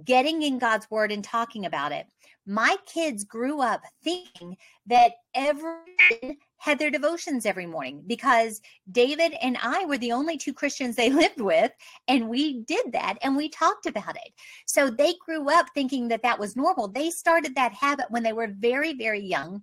getting 0.04 0.42
in 0.42 0.58
God's 0.58 0.90
word 0.90 1.12
and 1.12 1.24
talking 1.24 1.64
about 1.64 1.92
it. 1.92 2.06
My 2.46 2.76
kids 2.86 3.24
grew 3.24 3.60
up 3.60 3.82
thinking 4.04 4.56
that 4.86 5.12
everyone 5.34 6.36
had 6.58 6.78
their 6.78 6.90
devotions 6.90 7.44
every 7.44 7.66
morning 7.66 8.04
because 8.06 8.60
David 8.90 9.34
and 9.42 9.58
I 9.60 9.84
were 9.84 9.98
the 9.98 10.12
only 10.12 10.38
two 10.38 10.52
Christians 10.52 10.94
they 10.94 11.10
lived 11.22 11.40
with, 11.40 11.72
and 12.06 12.28
we 12.28 12.62
did 12.62 12.92
that 12.92 13.18
and 13.22 13.36
we 13.36 13.48
talked 13.48 13.86
about 13.86 14.16
it. 14.16 14.32
So 14.66 14.88
they 14.88 15.14
grew 15.24 15.50
up 15.50 15.66
thinking 15.74 16.08
that 16.08 16.22
that 16.22 16.38
was 16.38 16.56
normal. 16.56 16.86
They 16.88 17.10
started 17.10 17.54
that 17.56 17.72
habit 17.72 18.06
when 18.10 18.22
they 18.22 18.32
were 18.32 18.54
very, 18.58 18.94
very 18.94 19.20
young. 19.20 19.62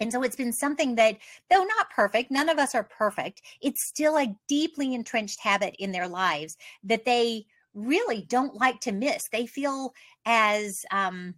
And 0.00 0.12
so 0.12 0.22
it's 0.22 0.36
been 0.36 0.52
something 0.52 0.94
that, 0.94 1.18
though 1.50 1.64
not 1.64 1.90
perfect, 1.90 2.30
none 2.30 2.48
of 2.48 2.58
us 2.58 2.74
are 2.74 2.84
perfect, 2.84 3.42
it's 3.60 3.86
still 3.86 4.16
a 4.16 4.34
deeply 4.46 4.94
entrenched 4.94 5.40
habit 5.40 5.74
in 5.78 5.92
their 5.92 6.08
lives 6.08 6.56
that 6.84 7.04
they 7.04 7.46
really 7.74 8.24
don't 8.28 8.54
like 8.54 8.80
to 8.80 8.92
miss. 8.92 9.28
They 9.28 9.46
feel 9.46 9.92
as 10.24 10.84
um, 10.92 11.34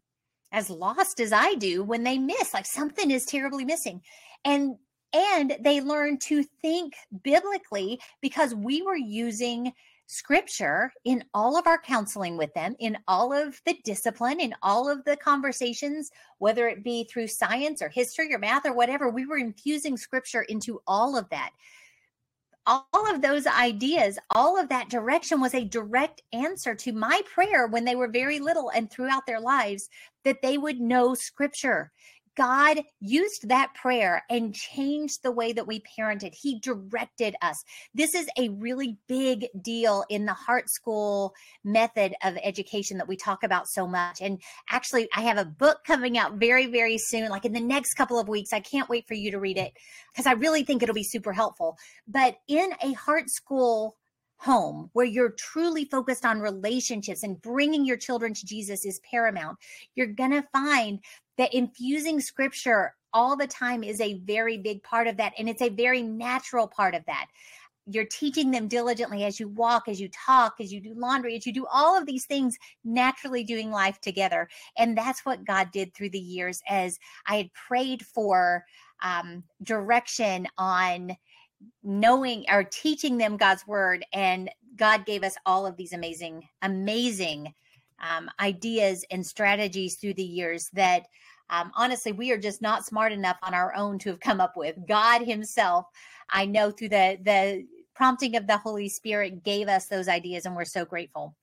as 0.52 0.70
lost 0.70 1.20
as 1.20 1.32
I 1.32 1.54
do 1.54 1.82
when 1.82 2.04
they 2.04 2.18
miss, 2.18 2.54
like 2.54 2.66
something 2.66 3.10
is 3.10 3.24
terribly 3.24 3.64
missing. 3.64 4.02
And 4.44 4.76
and 5.12 5.56
they 5.60 5.80
learn 5.80 6.18
to 6.18 6.44
think 6.62 6.94
biblically 7.24 8.00
because 8.20 8.54
we 8.54 8.82
were 8.82 8.96
using 8.96 9.72
scripture 10.06 10.92
in 11.04 11.24
all 11.34 11.56
of 11.56 11.66
our 11.66 11.78
counseling 11.78 12.36
with 12.36 12.52
them, 12.54 12.74
in 12.78 12.96
all 13.08 13.32
of 13.32 13.60
the 13.64 13.76
discipline, 13.84 14.40
in 14.40 14.54
all 14.62 14.88
of 14.88 15.04
the 15.04 15.16
conversations, 15.16 16.10
whether 16.38 16.68
it 16.68 16.84
be 16.84 17.04
through 17.04 17.28
science 17.28 17.80
or 17.80 17.88
history 17.88 18.32
or 18.34 18.38
math 18.38 18.66
or 18.66 18.72
whatever, 18.72 19.08
we 19.08 19.26
were 19.26 19.38
infusing 19.38 19.96
scripture 19.96 20.42
into 20.42 20.80
all 20.86 21.16
of 21.16 21.28
that 21.30 21.50
all 22.66 23.14
of 23.14 23.22
those 23.22 23.46
ideas, 23.46 24.18
all 24.30 24.58
of 24.58 24.68
that 24.68 24.90
direction 24.90 25.40
was 25.40 25.54
a 25.54 25.64
direct 25.64 26.22
answer 26.32 26.74
to 26.74 26.92
my 26.92 27.20
prayer 27.32 27.66
when 27.66 27.84
they 27.84 27.96
were 27.96 28.08
very 28.08 28.38
little 28.38 28.70
and 28.70 28.90
throughout 28.90 29.26
their 29.26 29.40
lives 29.40 29.88
that 30.24 30.42
they 30.42 30.58
would 30.58 30.80
know 30.80 31.14
scripture. 31.14 31.90
God 32.36 32.80
used 33.00 33.48
that 33.48 33.74
prayer 33.74 34.22
and 34.30 34.54
changed 34.54 35.22
the 35.22 35.32
way 35.32 35.52
that 35.52 35.66
we 35.66 35.82
parented. 35.98 36.34
He 36.34 36.58
directed 36.60 37.34
us. 37.42 37.56
This 37.94 38.14
is 38.14 38.28
a 38.38 38.48
really 38.50 38.98
big 39.08 39.46
deal 39.60 40.04
in 40.08 40.26
the 40.26 40.32
Heart 40.32 40.70
School 40.70 41.34
method 41.64 42.14
of 42.22 42.38
education 42.42 42.98
that 42.98 43.08
we 43.08 43.16
talk 43.16 43.42
about 43.42 43.68
so 43.68 43.86
much. 43.86 44.20
And 44.20 44.40
actually, 44.70 45.08
I 45.14 45.22
have 45.22 45.38
a 45.38 45.44
book 45.44 45.80
coming 45.84 46.18
out 46.18 46.34
very, 46.34 46.66
very 46.66 46.98
soon, 46.98 47.30
like 47.30 47.44
in 47.44 47.52
the 47.52 47.60
next 47.60 47.94
couple 47.94 48.18
of 48.18 48.28
weeks. 48.28 48.52
I 48.52 48.60
can't 48.60 48.88
wait 48.88 49.06
for 49.06 49.14
you 49.14 49.30
to 49.32 49.40
read 49.40 49.58
it 49.58 49.72
because 50.12 50.26
I 50.26 50.32
really 50.32 50.62
think 50.62 50.82
it'll 50.82 50.94
be 50.94 51.02
super 51.02 51.32
helpful. 51.32 51.76
But 52.06 52.36
in 52.48 52.72
a 52.82 52.92
Heart 52.92 53.30
School 53.30 53.96
home 54.40 54.88
where 54.94 55.04
you're 55.04 55.34
truly 55.38 55.84
focused 55.84 56.24
on 56.24 56.40
relationships 56.40 57.22
and 57.22 57.42
bringing 57.42 57.84
your 57.84 57.98
children 57.98 58.32
to 58.32 58.46
Jesus 58.46 58.86
is 58.86 59.00
paramount, 59.10 59.58
you're 59.94 60.06
going 60.06 60.30
to 60.30 60.46
find 60.52 61.00
that 61.40 61.54
infusing 61.54 62.20
scripture 62.20 62.94
all 63.14 63.34
the 63.34 63.46
time 63.46 63.82
is 63.82 63.98
a 64.00 64.18
very 64.18 64.58
big 64.58 64.82
part 64.82 65.06
of 65.06 65.16
that. 65.16 65.32
And 65.38 65.48
it's 65.48 65.62
a 65.62 65.70
very 65.70 66.02
natural 66.02 66.68
part 66.68 66.94
of 66.94 67.02
that. 67.06 67.28
You're 67.86 68.04
teaching 68.04 68.50
them 68.50 68.68
diligently 68.68 69.24
as 69.24 69.40
you 69.40 69.48
walk, 69.48 69.88
as 69.88 69.98
you 69.98 70.10
talk, 70.10 70.56
as 70.60 70.70
you 70.70 70.82
do 70.82 70.92
laundry, 70.94 71.34
as 71.34 71.46
you 71.46 71.52
do 71.54 71.66
all 71.72 71.98
of 71.98 72.04
these 72.04 72.26
things, 72.26 72.58
naturally 72.84 73.42
doing 73.42 73.70
life 73.70 73.98
together. 74.02 74.50
And 74.76 74.96
that's 74.96 75.24
what 75.24 75.46
God 75.46 75.70
did 75.72 75.94
through 75.94 76.10
the 76.10 76.18
years 76.18 76.60
as 76.68 76.98
I 77.26 77.36
had 77.36 77.54
prayed 77.54 78.04
for 78.04 78.62
um, 79.02 79.42
direction 79.62 80.46
on 80.58 81.16
knowing 81.82 82.44
or 82.50 82.64
teaching 82.64 83.16
them 83.16 83.38
God's 83.38 83.66
word. 83.66 84.04
And 84.12 84.50
God 84.76 85.06
gave 85.06 85.24
us 85.24 85.36
all 85.46 85.66
of 85.66 85.78
these 85.78 85.94
amazing, 85.94 86.46
amazing 86.60 87.54
um, 88.00 88.30
ideas 88.40 89.04
and 89.10 89.26
strategies 89.26 89.96
through 89.96 90.14
the 90.14 90.22
years 90.22 90.68
that 90.72 91.06
um, 91.50 91.70
honestly 91.74 92.12
we 92.12 92.30
are 92.32 92.38
just 92.38 92.62
not 92.62 92.86
smart 92.86 93.12
enough 93.12 93.36
on 93.42 93.54
our 93.54 93.74
own 93.74 93.98
to 93.98 94.08
have 94.10 94.20
come 94.20 94.40
up 94.40 94.56
with. 94.56 94.76
God 94.88 95.22
himself 95.22 95.86
i 96.30 96.44
know 96.46 96.70
through 96.70 96.88
the 96.88 97.18
the 97.22 97.66
prompting 97.94 98.36
of 98.36 98.46
the 98.46 98.56
holy 98.56 98.88
spirit 98.88 99.44
gave 99.44 99.68
us 99.68 99.86
those 99.86 100.08
ideas 100.08 100.46
and 100.46 100.56
we're 100.56 100.64
so 100.64 100.84
grateful. 100.84 101.36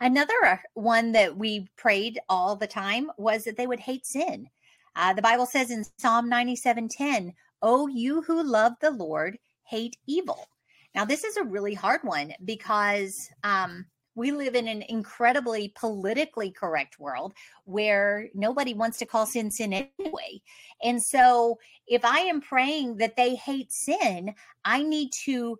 Another 0.00 0.60
one 0.74 1.12
that 1.12 1.36
we 1.36 1.68
prayed 1.76 2.18
all 2.28 2.56
the 2.56 2.66
time 2.66 3.10
was 3.16 3.44
that 3.44 3.56
they 3.56 3.66
would 3.66 3.78
hate 3.78 4.04
sin. 4.06 4.48
Uh, 4.96 5.12
the 5.12 5.22
bible 5.22 5.46
says 5.46 5.70
in 5.70 5.84
psalm 5.98 6.28
97 6.28 6.88
10 6.88 7.32
oh 7.62 7.86
you 7.86 8.22
who 8.22 8.42
love 8.42 8.72
the 8.80 8.90
lord 8.90 9.38
hate 9.62 9.96
evil. 10.06 10.48
Now 10.94 11.04
this 11.04 11.22
is 11.22 11.36
a 11.36 11.44
really 11.44 11.74
hard 11.74 12.00
one 12.02 12.32
because 12.44 13.28
um, 13.44 13.86
we 14.16 14.32
live 14.32 14.56
in 14.56 14.66
an 14.66 14.82
incredibly 14.88 15.72
politically 15.78 16.50
correct 16.50 16.98
world 16.98 17.34
where 17.64 18.28
nobody 18.34 18.74
wants 18.74 18.98
to 18.98 19.06
call 19.06 19.26
sin 19.26 19.50
sin 19.50 19.72
anyway. 19.72 20.40
And 20.82 21.00
so 21.00 21.58
if 21.86 22.04
I 22.04 22.20
am 22.20 22.40
praying 22.40 22.96
that 22.96 23.16
they 23.16 23.36
hate 23.36 23.70
sin, 23.70 24.34
I 24.64 24.82
need 24.82 25.10
to 25.26 25.58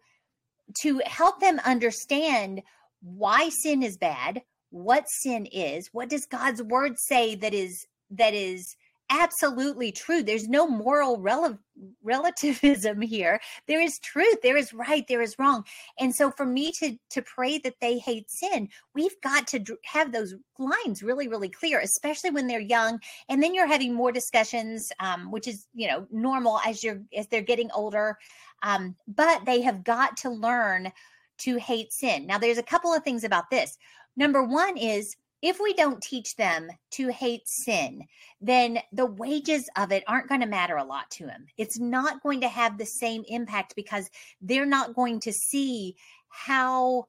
to 0.79 1.01
help 1.07 1.41
them 1.41 1.61
understand 1.65 2.63
why 3.01 3.51
sin 3.51 3.85
is 3.85 3.97
bad, 3.97 4.43
what 4.71 5.09
sin 5.09 5.47
is, 5.47 5.91
what 5.93 6.09
does 6.09 6.27
God's 6.27 6.63
word 6.63 6.99
say 6.99 7.37
that 7.37 7.55
is 7.55 7.87
that 8.11 8.35
is 8.35 8.75
absolutely 9.11 9.93
true. 9.93 10.23
There's 10.23 10.49
no 10.49 10.67
moral 10.67 11.19
rel- 11.21 11.59
relativism 12.03 13.01
here. 13.01 13.41
There 13.67 13.81
is 13.81 13.99
truth. 14.01 14.39
There 14.43 14.57
is 14.57 14.73
right. 14.73 15.07
There 15.09 15.23
is 15.23 15.39
wrong. 15.39 15.65
And 15.99 16.15
so 16.15 16.31
for 16.31 16.47
me 16.47 16.73
to 16.73 16.97
to 17.11 17.23
pray 17.23 17.59
that 17.59 17.77
they 17.81 17.99
hate 17.99 18.31
sin, 18.31 18.69
we've 18.95 19.21
got 19.23 19.47
to 19.49 19.65
have 19.85 20.13
those 20.13 20.35
lines 20.59 21.03
really, 21.03 21.29
really 21.29 21.49
clear, 21.49 21.81
especially 21.81 22.31
when 22.31 22.47
they're 22.47 22.61
young. 22.61 22.99
And 23.29 23.43
then 23.43 23.55
you're 23.55 23.67
having 23.67 23.95
more 23.95 24.13
discussions, 24.13 24.91
um, 25.01 25.31
which 25.31 25.49
is 25.49 25.67
you 25.75 25.89
know 25.89 26.07
normal 26.11 26.61
as 26.67 26.83
you're 26.83 27.01
as 27.17 27.27
they're 27.29 27.43
getting 27.43 27.71
older. 27.73 28.17
Um, 28.63 28.97
but 29.07 29.45
they 29.45 29.61
have 29.63 29.85
got 29.85 30.17
to 30.19 30.31
learn 30.31 30.93
to 31.39 31.57
hate 31.57 31.93
sin. 31.93 32.27
Now, 32.27 32.39
there's 32.39 32.59
a 32.59 32.63
couple 32.63 32.93
of 32.93 33.03
things 33.05 33.25
about 33.25 33.51
this. 33.51 33.77
Number 34.17 34.43
one 34.43 34.77
is 34.79 35.15
if 35.43 35.61
we 35.61 35.75
don't 35.75 36.03
teach 36.03 36.37
them 36.37 36.69
to 36.93 37.09
hate 37.09 37.47
sin, 37.47 38.05
then 38.41 38.79
the 38.93 39.07
wages 39.07 39.69
of 39.77 39.93
it 39.93 40.05
aren't 40.07 40.29
going 40.29 40.41
to 40.41 40.47
matter 40.47 40.77
a 40.77 40.85
lot 40.85 41.11
to 41.13 41.27
them. 41.27 41.47
It's 41.57 41.79
not 41.79 42.23
going 42.23 42.41
to 42.41 42.49
have 42.49 42.79
the 42.79 42.87
same 42.87 43.25
impact 43.29 43.75
because 43.77 44.11
they're 44.41 44.67
not 44.67 44.95
going 44.95 45.21
to 45.21 45.33
see 45.33 45.97
how 46.29 47.07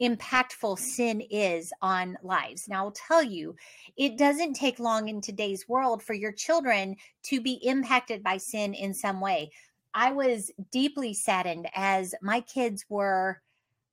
impactful 0.00 0.78
sin 0.78 1.22
is 1.30 1.72
on 1.80 2.18
lives. 2.22 2.68
Now, 2.68 2.84
I'll 2.84 2.92
tell 2.92 3.22
you, 3.22 3.56
it 3.96 4.18
doesn't 4.18 4.54
take 4.54 4.78
long 4.78 5.08
in 5.08 5.20
today's 5.20 5.68
world 5.68 6.02
for 6.02 6.12
your 6.12 6.32
children 6.32 6.96
to 7.24 7.40
be 7.40 7.54
impacted 7.62 8.22
by 8.22 8.36
sin 8.36 8.74
in 8.74 8.92
some 8.92 9.20
way. 9.20 9.50
I 9.94 10.12
was 10.12 10.50
deeply 10.70 11.14
saddened 11.14 11.68
as 11.74 12.14
my 12.20 12.42
kids 12.42 12.84
were 12.88 13.40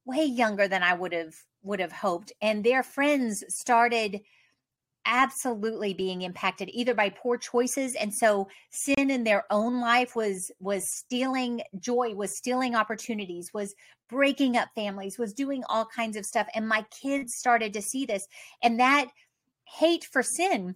way 0.06 0.26
younger 0.26 0.68
than 0.68 0.84
I 0.84 0.94
would 0.94 1.14
have 1.14 1.36
would 1.64 1.80
have 1.80 1.92
hoped 1.92 2.34
and 2.42 2.64
their 2.64 2.84
friends 2.84 3.44
started 3.48 4.22
absolutely 5.06 5.94
being 5.94 6.22
impacted 6.22 6.70
either 6.74 6.94
by 6.94 7.10
poor 7.10 7.38
choices 7.38 7.96
and 7.96 8.14
so 8.14 8.48
sin 8.70 9.10
in 9.10 9.24
their 9.24 9.46
own 9.50 9.80
life 9.80 10.16
was 10.16 10.52
was 10.60 10.90
stealing 10.90 11.62
joy 11.80 12.14
was 12.16 12.36
stealing 12.36 12.76
opportunities 12.76 13.54
was 13.54 13.76
breaking 14.10 14.58
up 14.58 14.70
families 14.76 15.18
was 15.18 15.34
doing 15.34 15.64
all 15.70 15.86
kinds 15.86 16.18
of 16.18 16.26
stuff 16.26 16.48
and 16.54 16.68
my 16.68 16.86
kids 16.90 17.36
started 17.36 17.74
to 17.74 17.82
see 17.82 18.06
this 18.06 18.28
and 18.62 18.80
that 18.80 19.08
hate 19.66 20.06
for 20.06 20.22
sin 20.22 20.76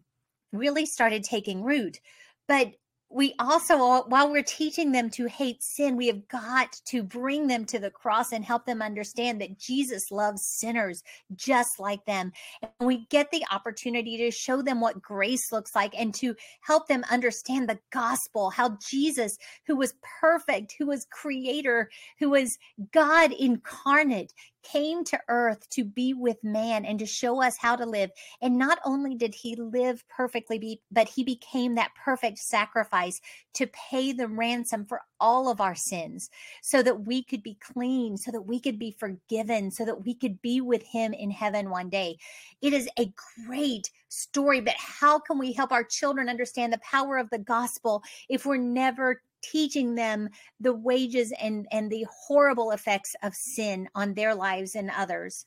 really 0.51 0.85
started 0.85 1.23
taking 1.23 1.63
root. 1.63 1.99
But 2.47 2.73
we 3.09 3.33
also 3.39 4.03
while 4.07 4.29
we're 4.29 4.43
teaching 4.43 4.91
them 4.91 5.09
to 5.09 5.25
hate 5.27 5.63
sin 5.63 5.95
we 5.95 6.07
have 6.07 6.27
got 6.27 6.73
to 6.85 7.01
bring 7.01 7.47
them 7.47 7.63
to 7.65 7.79
the 7.79 7.89
cross 7.89 8.33
and 8.33 8.43
help 8.43 8.65
them 8.65 8.81
understand 8.81 9.39
that 9.39 9.57
jesus 9.57 10.11
loves 10.11 10.45
sinners 10.45 11.03
just 11.35 11.79
like 11.79 12.03
them. 12.05 12.31
And 12.61 12.71
we 12.87 13.05
get 13.09 13.31
the 13.31 13.43
opportunity 13.51 14.17
to 14.17 14.31
show 14.31 14.61
them 14.61 14.81
what 14.81 15.01
grace 15.01 15.51
looks 15.51 15.75
like 15.75 15.93
and 15.97 16.13
to 16.15 16.35
help 16.61 16.87
them 16.87 17.03
understand 17.11 17.69
the 17.69 17.79
gospel 17.91 18.49
how 18.49 18.77
jesus 18.89 19.37
who 19.65 19.75
was 19.75 19.93
perfect 20.19 20.75
who 20.77 20.87
was 20.87 21.07
creator 21.11 21.89
who 22.19 22.29
was 22.29 22.57
god 22.91 23.31
incarnate 23.31 24.33
came 24.71 25.03
to 25.05 25.19
earth 25.29 25.69
to 25.69 25.83
be 25.83 26.13
with 26.13 26.43
man 26.43 26.85
and 26.85 26.99
to 26.99 27.05
show 27.05 27.41
us 27.41 27.57
how 27.57 27.75
to 27.75 27.85
live. 27.85 28.11
And 28.41 28.57
not 28.57 28.79
only 28.85 29.15
did 29.15 29.33
he 29.33 29.55
live 29.55 30.03
perfectly, 30.09 30.81
but 30.91 31.07
he 31.07 31.23
became 31.23 31.75
that 31.75 31.91
perfect 32.03 32.39
sacrifice 32.39 33.21
to 33.53 33.67
pay 33.67 34.11
the 34.11 34.27
ransom 34.27 34.85
for 34.85 35.01
all 35.19 35.49
of 35.49 35.61
our 35.61 35.75
sins 35.75 36.29
so 36.61 36.83
that 36.83 37.05
we 37.05 37.23
could 37.23 37.43
be 37.43 37.55
clean, 37.55 38.17
so 38.17 38.31
that 38.31 38.41
we 38.41 38.59
could 38.59 38.77
be 38.77 38.95
forgiven, 38.99 39.71
so 39.71 39.85
that 39.85 40.05
we 40.05 40.13
could 40.13 40.41
be 40.41 40.61
with 40.61 40.83
him 40.83 41.13
in 41.13 41.31
heaven 41.31 41.69
one 41.69 41.89
day. 41.89 42.17
It 42.61 42.73
is 42.73 42.89
a 42.99 43.11
great 43.45 43.89
story, 44.09 44.61
but 44.61 44.75
how 44.77 45.19
can 45.19 45.37
we 45.37 45.53
help 45.53 45.71
our 45.71 45.83
children 45.83 46.29
understand 46.29 46.71
the 46.71 46.79
power 46.79 47.17
of 47.17 47.29
the 47.29 47.39
gospel 47.39 48.03
if 48.29 48.45
we're 48.45 48.57
never 48.57 49.21
teaching 49.51 49.95
them 49.95 50.29
the 50.59 50.73
wages 50.73 51.33
and 51.41 51.67
and 51.71 51.91
the 51.91 52.05
horrible 52.27 52.71
effects 52.71 53.15
of 53.23 53.33
sin 53.33 53.87
on 53.95 54.13
their 54.13 54.33
lives 54.35 54.75
and 54.75 54.91
others 54.91 55.45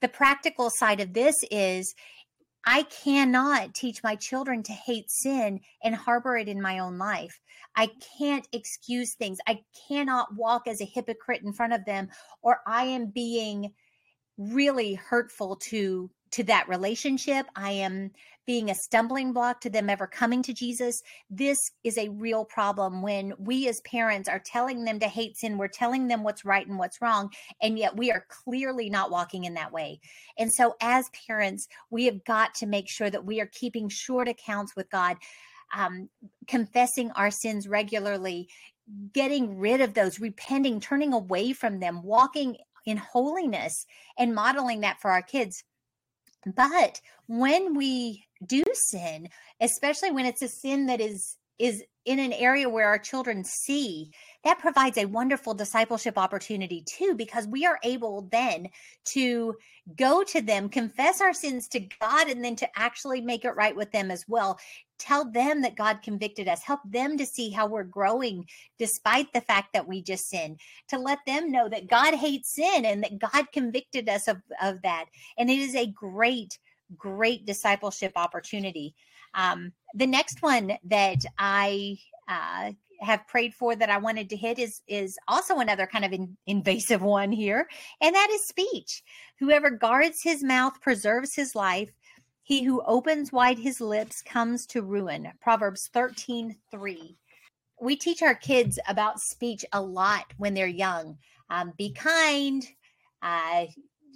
the 0.00 0.08
practical 0.08 0.70
side 0.70 1.00
of 1.00 1.14
this 1.14 1.36
is 1.50 1.94
I 2.66 2.82
cannot 2.82 3.74
teach 3.74 4.02
my 4.02 4.16
children 4.16 4.64
to 4.64 4.72
hate 4.72 5.08
sin 5.08 5.60
and 5.84 5.94
harbor 5.94 6.36
it 6.36 6.48
in 6.48 6.60
my 6.60 6.80
own 6.80 6.98
life. 6.98 7.40
I 7.76 7.90
can't 8.18 8.46
excuse 8.52 9.14
things. 9.14 9.38
I 9.46 9.60
cannot 9.88 10.34
walk 10.34 10.66
as 10.66 10.80
a 10.80 10.84
hypocrite 10.84 11.42
in 11.42 11.52
front 11.52 11.74
of 11.74 11.84
them, 11.84 12.08
or 12.42 12.60
I 12.66 12.84
am 12.84 13.06
being 13.06 13.72
really 14.36 14.94
hurtful 14.94 15.56
to 15.56 16.10
to 16.32 16.44
that 16.44 16.68
relationship. 16.68 17.46
I 17.54 17.70
am 17.72 18.10
being 18.46 18.70
a 18.70 18.74
stumbling 18.74 19.32
block 19.32 19.60
to 19.60 19.70
them 19.70 19.90
ever 19.90 20.06
coming 20.06 20.42
to 20.42 20.52
Jesus. 20.52 21.02
This 21.28 21.72
is 21.82 21.98
a 21.98 22.08
real 22.10 22.44
problem 22.44 23.02
when 23.02 23.34
we 23.38 23.68
as 23.68 23.80
parents 23.80 24.28
are 24.28 24.38
telling 24.38 24.84
them 24.84 25.00
to 25.00 25.08
hate 25.08 25.36
sin, 25.36 25.58
we're 25.58 25.68
telling 25.68 26.06
them 26.06 26.22
what's 26.22 26.44
right 26.44 26.66
and 26.66 26.78
what's 26.78 27.02
wrong, 27.02 27.30
and 27.60 27.78
yet 27.78 27.96
we 27.96 28.12
are 28.12 28.24
clearly 28.28 28.88
not 28.88 29.10
walking 29.10 29.44
in 29.44 29.54
that 29.54 29.72
way. 29.72 30.00
And 30.38 30.52
so, 30.52 30.76
as 30.80 31.10
parents, 31.26 31.68
we 31.90 32.04
have 32.06 32.24
got 32.24 32.54
to 32.56 32.66
make 32.66 32.88
sure 32.88 33.10
that 33.10 33.24
we 33.24 33.40
are 33.40 33.50
keeping 33.52 33.88
short 33.88 34.28
accounts 34.28 34.76
with 34.76 34.88
God. 34.90 35.16
Um, 35.74 36.08
confessing 36.46 37.10
our 37.16 37.32
sins 37.32 37.66
regularly, 37.66 38.48
getting 39.12 39.58
rid 39.58 39.80
of 39.80 39.94
those, 39.94 40.20
repenting, 40.20 40.78
turning 40.78 41.12
away 41.12 41.52
from 41.52 41.80
them, 41.80 42.04
walking 42.04 42.56
in 42.84 42.96
holiness, 42.96 43.84
and 44.16 44.32
modeling 44.32 44.82
that 44.82 45.00
for 45.00 45.10
our 45.10 45.22
kids. 45.22 45.64
But 46.46 47.00
when 47.26 47.74
we 47.74 48.26
do 48.46 48.62
sin, 48.72 49.28
especially 49.60 50.12
when 50.12 50.26
it's 50.26 50.42
a 50.42 50.48
sin 50.48 50.86
that 50.86 51.00
is 51.00 51.36
is 51.58 51.82
in 52.04 52.20
an 52.20 52.32
area 52.32 52.68
where 52.68 52.86
our 52.86 52.98
children 52.98 53.42
see, 53.42 54.12
that 54.44 54.60
provides 54.60 54.96
a 54.96 55.06
wonderful 55.06 55.54
discipleship 55.54 56.16
opportunity 56.16 56.84
too, 56.86 57.14
because 57.16 57.48
we 57.48 57.66
are 57.66 57.80
able 57.82 58.28
then 58.30 58.68
to 59.04 59.54
go 59.96 60.22
to 60.22 60.40
them, 60.40 60.68
confess 60.68 61.20
our 61.20 61.32
sins 61.32 61.66
to 61.68 61.80
God, 62.00 62.28
and 62.28 62.44
then 62.44 62.54
to 62.56 62.68
actually 62.78 63.20
make 63.20 63.44
it 63.44 63.56
right 63.56 63.74
with 63.74 63.90
them 63.90 64.12
as 64.12 64.24
well. 64.28 64.56
Tell 64.98 65.30
them 65.30 65.62
that 65.62 65.76
God 65.76 66.00
convicted 66.02 66.46
us, 66.46 66.62
help 66.62 66.80
them 66.84 67.18
to 67.18 67.26
see 67.26 67.50
how 67.50 67.66
we're 67.66 67.82
growing 67.82 68.46
despite 68.78 69.32
the 69.32 69.40
fact 69.40 69.72
that 69.72 69.88
we 69.88 70.00
just 70.00 70.28
sinned, 70.28 70.60
to 70.88 70.98
let 70.98 71.18
them 71.26 71.50
know 71.50 71.68
that 71.68 71.88
God 71.88 72.14
hates 72.14 72.54
sin 72.54 72.84
and 72.84 73.02
that 73.02 73.18
God 73.18 73.46
convicted 73.52 74.08
us 74.08 74.28
of, 74.28 74.40
of 74.62 74.80
that. 74.82 75.06
And 75.38 75.50
it 75.50 75.58
is 75.58 75.74
a 75.74 75.90
great 75.90 76.56
great 76.96 77.44
discipleship 77.46 78.12
opportunity. 78.16 78.94
Um, 79.36 79.72
the 79.94 80.06
next 80.06 80.42
one 80.42 80.76
that 80.84 81.24
I 81.38 81.98
uh, 82.28 82.72
have 83.00 83.26
prayed 83.28 83.54
for 83.54 83.76
that 83.76 83.90
I 83.90 83.98
wanted 83.98 84.28
to 84.30 84.36
hit 84.36 84.58
is 84.58 84.82
is 84.88 85.16
also 85.28 85.58
another 85.58 85.86
kind 85.86 86.04
of 86.04 86.12
in, 86.12 86.36
invasive 86.46 87.02
one 87.20 87.30
here, 87.30 87.68
and 88.00 88.14
that 88.14 88.30
is 88.30 88.48
speech. 88.48 89.02
Whoever 89.38 89.70
guards 89.70 90.22
his 90.22 90.42
mouth 90.42 90.80
preserves 90.80 91.34
his 91.34 91.54
life. 91.54 91.90
He 92.42 92.62
who 92.62 92.82
opens 92.86 93.32
wide 93.32 93.58
his 93.58 93.80
lips 93.80 94.22
comes 94.22 94.66
to 94.66 94.82
ruin. 94.82 95.32
Proverbs 95.40 95.90
13, 95.92 96.56
3. 96.70 97.16
We 97.80 97.96
teach 97.96 98.22
our 98.22 98.36
kids 98.36 98.78
about 98.88 99.20
speech 99.20 99.64
a 99.72 99.82
lot 99.82 100.32
when 100.38 100.54
they're 100.54 100.66
young. 100.68 101.18
Um, 101.50 101.72
be 101.76 101.92
kind, 101.92 102.64
uh, 103.20 103.66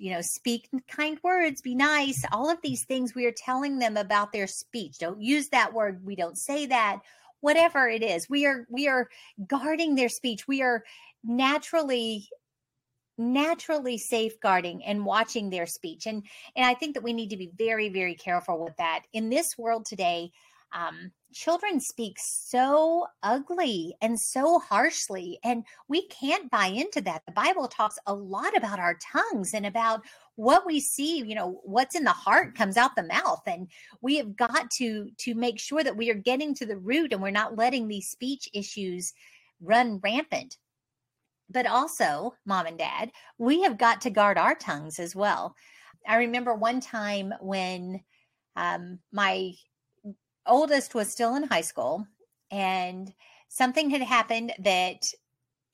you 0.01 0.11
know, 0.11 0.23
speak 0.23 0.69
kind 0.89 1.21
words, 1.23 1.61
be 1.61 1.75
nice, 1.75 2.25
all 2.33 2.49
of 2.51 2.59
these 2.63 2.85
things 2.85 3.15
we 3.15 3.27
are 3.27 3.33
telling 3.33 3.79
them 3.79 3.99
about 3.99 4.33
their 4.33 4.47
speech. 4.47 4.99
Don't 4.99 5.21
use 5.21 5.51
that 5.51 5.75
word. 5.75 6.05
We 6.05 6.17
don't 6.17 6.39
say 6.39 6.65
that. 6.67 7.01
Whatever 7.41 7.89
it 7.89 8.03
is, 8.03 8.29
we 8.29 8.47
are 8.47 8.67
we 8.71 8.89
are 8.89 9.09
guarding 9.47 9.95
their 9.95 10.09
speech. 10.09 10.49
We 10.49 10.63
are 10.63 10.85
naturally 11.23 12.29
naturally 13.19 13.99
safeguarding 13.99 14.83
and 14.85 15.05
watching 15.05 15.51
their 15.51 15.67
speech 15.67 16.07
and 16.07 16.23
and 16.57 16.65
i 16.65 16.73
think 16.73 16.95
that 16.95 17.03
we 17.03 17.13
need 17.13 17.29
to 17.29 17.37
be 17.37 17.51
very 17.59 17.91
very 17.91 18.15
careful 18.15 18.65
with 18.65 18.75
that 18.79 19.03
in 19.13 19.29
this 19.29 19.59
world 19.59 19.85
today 19.85 20.33
um, 20.73 21.13
children 21.33 21.81
speak 21.81 22.17
so 22.19 23.07
ugly 23.23 23.95
and 24.01 24.19
so 24.19 24.59
harshly 24.59 25.39
and 25.45 25.65
we 25.89 26.07
can't 26.09 26.51
buy 26.51 26.67
into 26.67 27.01
that. 27.03 27.23
The 27.27 27.33
bible 27.33 27.69
talks 27.69 27.99
a 28.07 28.15
lot 28.15 28.57
about 28.57 28.79
our 28.79 28.99
tongues 29.13 29.55
and 29.55 29.67
about 29.67 30.03
what 30.37 30.67
we 30.67 30.81
see 30.81 31.19
you 31.19 31.35
know 31.35 31.61
what's 31.65 31.95
in 31.95 32.05
the 32.05 32.11
heart 32.11 32.55
comes 32.55 32.77
out 32.77 32.97
the 32.97 33.03
mouth 33.03 33.43
and 33.47 33.69
we 34.01 34.17
have 34.17 34.37
got 34.37 34.71
to 34.73 35.11
to 35.19 35.35
make 35.35 35.61
sure 35.61 35.85
that 35.85 35.97
we 35.97 36.11
are 36.11 36.15
getting 36.15 36.55
to 36.55 36.67
the 36.67 36.79
root 36.79 37.13
and 37.13 37.23
we're 37.23 37.31
not 37.31 37.57
letting 37.57 37.87
these 37.87 38.09
speech 38.09 38.49
issues 38.53 39.13
run 39.61 40.01
rampant. 40.03 40.57
But 41.49 41.67
also 41.67 42.35
mom 42.45 42.67
and 42.67 42.79
dad 42.79 43.13
we 43.39 43.63
have 43.63 43.79
got 43.79 44.01
to 44.03 44.11
guard 44.11 44.39
our 44.39 44.55
tongues 44.55 44.99
as 44.99 45.15
well. 45.15 45.55
I 46.09 46.17
remember 46.17 46.55
one 46.55 46.81
time 46.81 47.35
when 47.41 48.01
um, 48.57 48.99
my 49.13 49.53
oldest 50.47 50.95
was 50.95 51.11
still 51.11 51.35
in 51.37 51.45
high 51.45 51.61
school 51.61 52.07
and 52.51 53.13
something 53.49 53.91
had 53.91 54.03
happened 54.03 54.53
that 54.61 55.03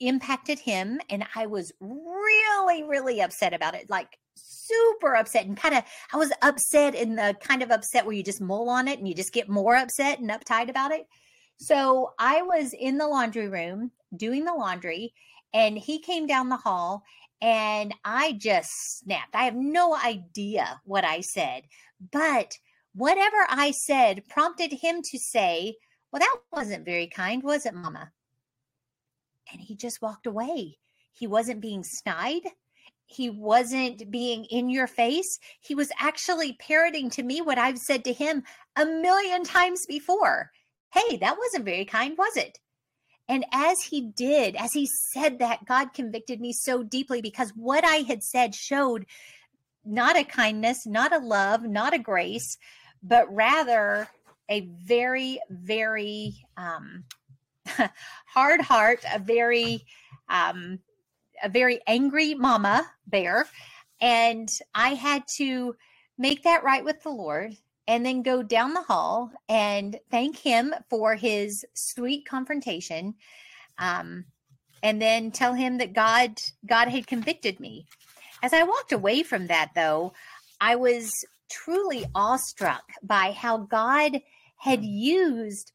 impacted 0.01 0.59
him 0.59 1.01
and 1.09 1.25
I 1.35 1.47
was 1.47 1.73
really 1.81 2.83
really 2.83 3.23
upset 3.23 3.55
about 3.55 3.75
it 3.75 3.89
like 3.89 4.19
super 4.37 5.17
upset 5.17 5.47
and 5.47 5.57
kind 5.57 5.75
of 5.75 5.85
I 6.13 6.19
was 6.19 6.33
upset 6.43 6.95
in 6.95 7.17
the 7.17 7.35
kind 7.41 7.63
of 7.63 7.71
upset 7.71 8.05
where 8.05 8.15
you 8.15 8.23
just 8.23 8.41
mull 8.41 8.69
on 8.69 8.89
it 8.89 8.99
and 8.99 9.09
you 9.09 9.15
just 9.15 9.33
get 9.33 9.49
more 9.49 9.75
upset 9.75 10.19
and 10.19 10.31
uptight 10.31 10.69
about 10.69 10.93
it. 10.93 11.07
So 11.59 12.13
I 12.19 12.43
was 12.43 12.75
in 12.79 12.99
the 12.99 13.09
laundry 13.09 13.49
room 13.49 13.91
doing 14.15 14.45
the 14.45 14.55
laundry 14.55 15.15
and 15.55 15.79
he 15.79 15.99
came 16.01 16.27
down 16.27 16.51
the 16.51 16.57
hall 16.57 17.03
and 17.41 17.95
I 18.05 18.33
just 18.33 18.99
snapped. 18.99 19.35
I 19.35 19.45
have 19.45 19.57
no 19.57 19.97
idea 19.97 20.81
what 20.85 21.05
I 21.05 21.21
said, 21.21 21.63
but 22.13 22.53
whatever 22.97 23.47
I 23.49 23.73
said 23.73 24.27
prompted 24.29 24.73
him 24.73 25.03
to 25.03 25.19
say, 25.19 25.77
Well, 26.11 26.21
that 26.21 26.37
wasn't 26.53 26.85
very 26.85 27.07
kind, 27.07 27.43
was 27.43 27.67
it, 27.67 27.75
Mama? 27.75 28.11
And 29.53 29.61
he 29.61 29.77
just 29.77 30.03
walked 30.03 30.27
away. 30.27 30.79
He 31.13 31.27
wasn't 31.27 31.61
being 31.61 31.85
snide. 31.85 32.43
He 33.07 33.31
wasn't 33.31 34.11
being 34.11 34.45
in 34.47 34.69
your 34.69 34.87
face. 34.87 35.39
He 35.61 35.75
was 35.75 35.93
actually 35.99 36.55
parroting 36.55 37.09
to 37.11 37.23
me 37.23 37.41
what 37.41 37.59
I've 37.59 37.79
said 37.79 38.05
to 38.05 38.13
him 38.13 38.43
a 38.75 38.85
million 38.85 39.45
times 39.45 39.87
before. 39.87 40.51
Hey, 40.93 41.17
that 41.19 41.39
wasn't 41.39 41.65
very 41.65 41.85
kind, 41.85 42.17
was 42.19 42.37
it? 42.37 42.59
And 43.29 43.45
as 43.53 43.83
he 43.83 44.13
did, 44.17 44.57
as 44.57 44.73
he 44.73 44.89
said 45.13 45.39
that, 45.39 45.65
God 45.67 45.95
convicted 45.95 46.41
me 46.41 46.53
so 46.53 46.83
deeply 46.83 47.21
because 47.23 47.51
what 47.57 47.85
I 47.85 47.97
had 47.97 48.23
said 48.23 48.55
showed 48.55 49.07
not 49.85 50.19
a 50.19 50.25
kindness, 50.25 50.87
not 50.87 51.13
a 51.13 51.19
love, 51.19 51.63
not 51.63 51.95
a 51.95 51.99
grace, 51.99 52.59
but 53.07 53.33
rather 53.35 54.09
a 54.49 54.61
very, 54.61 55.41
very 55.51 56.35
um, 56.57 57.05
hard 58.27 58.61
heart, 58.61 59.05
a 59.13 59.19
very, 59.19 59.85
um, 60.29 60.79
a 61.43 61.49
very 61.49 61.81
angry 61.87 62.35
mama 62.35 62.87
bear. 63.07 63.47
And 64.01 64.49
I 64.75 64.91
had 64.91 65.27
to 65.37 65.75
make 66.19 66.43
that 66.45 66.65
right 66.65 66.85
with 66.85 67.03
the 67.03 67.11
Lord 67.11 67.57
and 67.89 68.05
then 68.05 68.23
go 68.23 68.43
down 68.43 68.75
the 68.75 68.83
hall 68.83 69.31
and 69.49 69.99
thank 70.11 70.39
him 70.39 70.75
for 70.91 71.15
his 71.15 71.65
sweet 71.75 72.27
confrontation. 72.27 73.15
Um, 73.79 74.25
and 74.83 75.01
then 75.01 75.31
tell 75.31 75.55
him 75.55 75.79
that 75.79 75.93
God 75.93 76.41
God 76.67 76.89
had 76.89 77.07
convicted 77.07 77.61
me. 77.61 77.87
As 78.43 78.53
I 78.53 78.63
walked 78.63 78.93
away 78.93 79.23
from 79.23 79.47
that 79.47 79.71
though, 79.75 80.13
I 80.61 80.77
was 80.77 81.11
truly 81.49 82.05
awestruck 82.15 82.83
by 83.03 83.33
how 83.33 83.59
God 83.59 84.21
had 84.57 84.85
used 84.85 85.73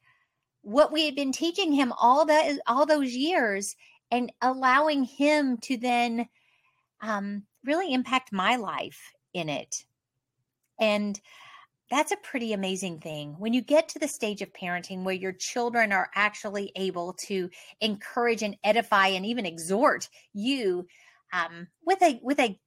what 0.64 0.92
we 0.92 1.06
had 1.06 1.16
been 1.16 1.32
teaching 1.32 1.72
him 1.72 1.94
all 2.00 2.26
that 2.26 2.60
all 2.68 2.86
those 2.86 3.14
years 3.14 3.76
and 4.12 4.32
allowing 4.42 5.04
him 5.04 5.58
to 5.58 5.78
then 5.78 6.28
um, 7.02 7.44
really 7.64 7.94
impact 7.94 8.32
my 8.32 8.56
life 8.58 9.14
in 9.34 9.50
it. 9.50 9.86
And 10.80 11.20
that's 11.90 12.12
a 12.12 12.18
pretty 12.18 12.54
amazing 12.54 13.00
thing. 13.00 13.36
When 13.38 13.54
you 13.54 13.62
get 13.62 13.90
to 13.90 14.00
the 14.00 14.08
stage 14.08 14.42
of 14.42 14.54
parenting 14.54 15.04
where 15.04 15.14
your 15.14 15.34
children 15.34 15.92
are 15.92 16.10
actually 16.16 16.72
able 16.76 17.14
to 17.26 17.50
encourage 17.82 18.44
and 18.44 18.56
edify 18.64 19.08
and 19.08 19.26
even 19.26 19.46
exhort 19.46 20.08
you 20.34 20.88
um, 21.34 21.68
with 21.86 22.02
a 22.02 22.20
with 22.24 22.40
a 22.40 22.58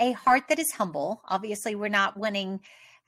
a 0.00 0.12
heart 0.12 0.44
that 0.48 0.58
is 0.58 0.72
humble. 0.72 1.22
Obviously, 1.28 1.74
we're 1.74 1.88
not 1.88 2.16
wanting 2.16 2.60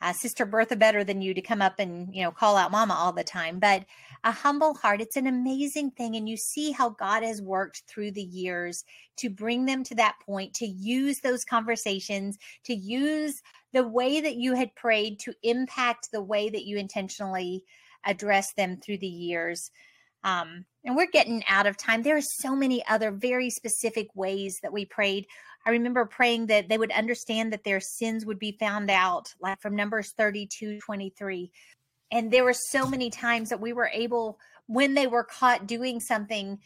uh, 0.03 0.13
Sister 0.13 0.47
Bertha 0.47 0.77
better 0.77 1.05
than 1.05 1.21
you 1.21 1.35
to 1.35 1.43
come 1.43 1.61
up 1.61 1.79
and 1.79 2.15
you 2.15 2.23
know 2.23 2.31
call 2.31 2.57
out 2.57 2.71
Mama 2.71 2.95
all 2.95 3.13
the 3.13 3.25
time, 3.25 3.59
but 3.59 3.85
a 4.25 4.33
humble 4.33 4.75
heart. 4.75 5.01
It's 5.01 5.17
an 5.17 5.27
amazing 5.27 5.91
thing, 5.93 6.17
and 6.17 6.29
you 6.29 6.37
see 6.37 6.73
how 6.73 6.91
God 6.91 7.23
has 7.23 7.43
worked 7.43 7.83
through 7.87 8.13
the 8.13 8.23
years 8.23 8.83
to 9.19 9.29
bring 9.29 9.67
them 9.67 9.85
to 9.85 9.95
that 9.97 10.17
point, 10.25 10.55
to 10.55 10.67
use 10.67 11.21
those 11.21 11.45
conversations, 11.45 12.39
to 12.65 12.75
use 12.75 13.43
the 13.73 13.87
way 13.87 14.21
that 14.21 14.37
you 14.37 14.55
had 14.55 14.75
prayed 14.75 15.19
to 15.21 15.35
impact 15.43 16.09
the 16.13 16.23
way 16.23 16.49
that 16.49 16.65
you 16.65 16.79
intentionally 16.79 17.63
address 18.05 18.53
them 18.55 18.79
through 18.79 18.99
the 18.99 19.07
years. 19.07 19.71
Um, 20.25 20.65
and 20.85 20.97
we're 20.97 21.11
getting 21.11 21.43
out 21.49 21.67
of 21.67 21.77
time. 21.77 22.03
There 22.03 22.17
are 22.17 22.23
so 22.23 22.55
many 22.55 22.85
other 22.87 23.11
very 23.11 23.51
specific 23.51 24.09
ways 24.15 24.59
that 24.63 24.73
we 24.73 24.85
prayed. 24.85 25.27
I 25.67 25.71
remember 25.71 26.07
praying 26.07 26.47
that 26.47 26.69
they 26.69 26.79
would 26.79 26.93
understand 26.93 27.53
that 27.53 27.65
their 27.65 27.81
sins 27.81 28.25
would 28.25 28.39
be 28.39 28.57
found 28.59 28.91
out, 28.91 29.35
like 29.41 29.61
from 29.61 29.77
Numbers 29.77 30.13
32 30.17 30.79
23. 30.81 31.51
And 32.13 32.31
there 32.31 32.45
were 32.45 32.55
so 32.55 32.87
many 32.87 33.11
times 33.11 33.51
that 33.51 33.61
we 33.61 33.73
were 33.73 33.91
able, 33.93 34.39
when 34.67 34.95
they 34.95 35.07
were 35.07 35.25
caught 35.25 35.67
doing 35.67 36.01
something, 36.01 36.59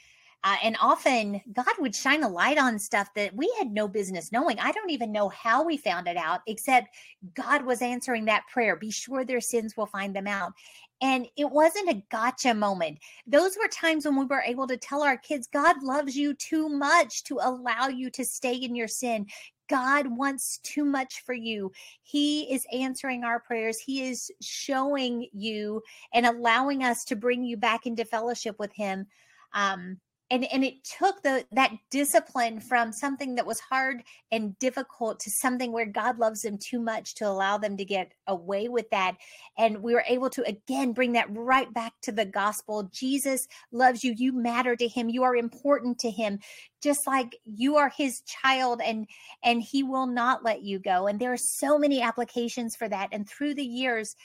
uh, 0.44 0.56
and 0.62 0.76
often 0.78 1.40
God 1.52 1.72
would 1.78 1.96
shine 1.96 2.22
a 2.22 2.28
light 2.28 2.58
on 2.58 2.78
stuff 2.78 3.08
that 3.14 3.34
we 3.34 3.52
had 3.58 3.72
no 3.72 3.88
business 3.88 4.30
knowing. 4.30 4.58
I 4.60 4.72
don't 4.72 4.90
even 4.90 5.10
know 5.10 5.30
how 5.30 5.64
we 5.64 5.78
found 5.78 6.06
it 6.06 6.18
out, 6.18 6.42
except 6.46 6.94
God 7.32 7.64
was 7.64 7.80
answering 7.80 8.26
that 8.26 8.46
prayer. 8.52 8.76
Be 8.76 8.90
sure 8.90 9.24
their 9.24 9.40
sins 9.40 9.74
will 9.74 9.86
find 9.86 10.14
them 10.14 10.26
out. 10.26 10.52
And 11.00 11.26
it 11.36 11.50
wasn't 11.50 11.88
a 11.90 12.02
gotcha 12.10 12.52
moment. 12.52 12.98
Those 13.26 13.56
were 13.56 13.68
times 13.68 14.04
when 14.04 14.18
we 14.18 14.26
were 14.26 14.42
able 14.42 14.66
to 14.66 14.76
tell 14.76 15.02
our 15.02 15.16
kids, 15.16 15.48
God 15.50 15.82
loves 15.82 16.14
you 16.14 16.34
too 16.34 16.68
much 16.68 17.24
to 17.24 17.38
allow 17.40 17.88
you 17.88 18.10
to 18.10 18.24
stay 18.24 18.54
in 18.54 18.74
your 18.74 18.88
sin. 18.88 19.26
God 19.70 20.06
wants 20.06 20.58
too 20.58 20.84
much 20.84 21.22
for 21.24 21.32
you. 21.32 21.72
He 22.02 22.52
is 22.52 22.66
answering 22.70 23.24
our 23.24 23.40
prayers. 23.40 23.78
He 23.78 24.02
is 24.02 24.30
showing 24.42 25.26
you 25.32 25.82
and 26.12 26.26
allowing 26.26 26.84
us 26.84 27.04
to 27.06 27.16
bring 27.16 27.44
you 27.44 27.56
back 27.56 27.86
into 27.86 28.04
fellowship 28.04 28.58
with 28.58 28.74
Him. 28.74 29.06
Um, 29.54 29.98
and 30.30 30.50
and 30.52 30.64
it 30.64 30.82
took 30.84 31.22
the 31.22 31.44
that 31.52 31.72
discipline 31.90 32.58
from 32.58 32.92
something 32.92 33.34
that 33.34 33.46
was 33.46 33.60
hard 33.60 34.02
and 34.32 34.58
difficult 34.58 35.20
to 35.20 35.30
something 35.30 35.70
where 35.70 35.86
God 35.86 36.18
loves 36.18 36.42
them 36.42 36.56
too 36.58 36.80
much 36.80 37.14
to 37.16 37.26
allow 37.26 37.58
them 37.58 37.76
to 37.76 37.84
get 37.84 38.12
away 38.26 38.68
with 38.68 38.88
that. 38.90 39.16
And 39.58 39.82
we 39.82 39.92
were 39.94 40.04
able 40.08 40.30
to 40.30 40.42
again 40.46 40.92
bring 40.92 41.12
that 41.12 41.26
right 41.30 41.72
back 41.72 41.92
to 42.02 42.12
the 42.12 42.24
gospel. 42.24 42.88
Jesus 42.92 43.46
loves 43.70 44.02
you. 44.02 44.14
You 44.16 44.32
matter 44.32 44.76
to 44.76 44.88
him. 44.88 45.10
You 45.10 45.24
are 45.24 45.36
important 45.36 45.98
to 46.00 46.10
him. 46.10 46.38
Just 46.82 47.06
like 47.06 47.38
you 47.44 47.76
are 47.76 47.90
his 47.90 48.22
child 48.22 48.80
and 48.82 49.06
and 49.42 49.60
he 49.60 49.82
will 49.82 50.06
not 50.06 50.42
let 50.42 50.62
you 50.62 50.78
go. 50.78 51.06
And 51.06 51.20
there 51.20 51.32
are 51.32 51.36
so 51.36 51.78
many 51.78 52.00
applications 52.00 52.76
for 52.76 52.88
that. 52.88 53.10
And 53.12 53.28
through 53.28 53.54
the 53.54 53.64
years 53.64 54.16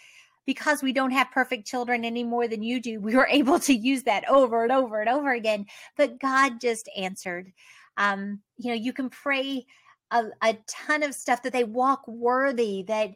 because 0.46 0.82
we 0.82 0.94
don't 0.94 1.12
have 1.12 1.32
perfect 1.32 1.68
children 1.68 2.04
any 2.04 2.24
more 2.24 2.48
than 2.48 2.64
you 2.64 2.82
do, 2.82 3.00
we 3.00 3.16
were 3.16 3.28
able 3.32 3.60
to 3.60 3.74
use 3.74 4.04
that 4.04 4.28
over 4.30 4.64
and 4.64 4.72
over 4.72 5.00
and 5.00 5.10
over 5.10 5.32
again. 5.32 5.66
But 5.98 6.20
God 6.20 6.60
just 6.60 6.90
answered. 6.98 7.52
Um, 7.98 8.42
you 8.58 8.70
know, 8.70 8.76
you 8.76 8.94
can 8.94 9.10
pray 9.10 9.66
a, 10.12 10.26
a 10.42 10.58
ton 10.68 11.04
of 11.04 11.14
stuff 11.14 11.44
that 11.44 11.54
they 11.54 11.64
walk 11.64 12.08
worthy, 12.08 12.84
that 12.88 13.12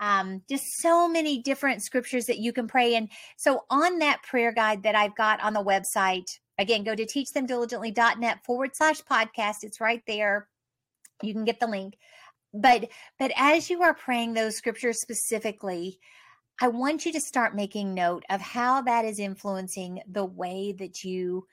um, 0.00 0.42
just 0.48 0.64
so 0.80 1.08
many 1.08 1.42
different 1.42 1.82
scriptures 1.82 2.26
that 2.26 2.38
you 2.38 2.52
can 2.52 2.68
pray. 2.68 2.94
And 2.94 3.08
so 3.36 3.64
on 3.68 3.98
that 3.98 4.22
prayer 4.22 4.52
guide 4.52 4.84
that 4.84 4.94
I've 4.94 5.16
got 5.16 5.42
on 5.42 5.52
the 5.52 5.64
website, 5.64 6.38
again, 6.58 6.84
go 6.84 6.94
to 6.94 7.04
teachthemdiligently.net 7.04 8.44
forward 8.44 8.70
slash 8.74 9.02
podcast. 9.02 9.56
It's 9.62 9.80
right 9.80 10.02
there. 10.06 10.48
You 11.22 11.32
can 11.32 11.44
get 11.44 11.60
the 11.60 11.66
link. 11.66 11.96
But 12.54 12.88
but 13.18 13.32
as 13.36 13.68
you 13.68 13.82
are 13.82 13.92
praying 13.92 14.32
those 14.32 14.56
scriptures 14.56 15.00
specifically, 15.00 15.98
I 16.60 16.68
want 16.68 17.06
you 17.06 17.12
to 17.12 17.20
start 17.20 17.54
making 17.54 17.94
note 17.94 18.24
of 18.30 18.40
how 18.40 18.82
that 18.82 19.04
is 19.04 19.20
influencing 19.20 20.02
the 20.10 20.24
way 20.24 20.72
that 20.72 21.04
you 21.04 21.46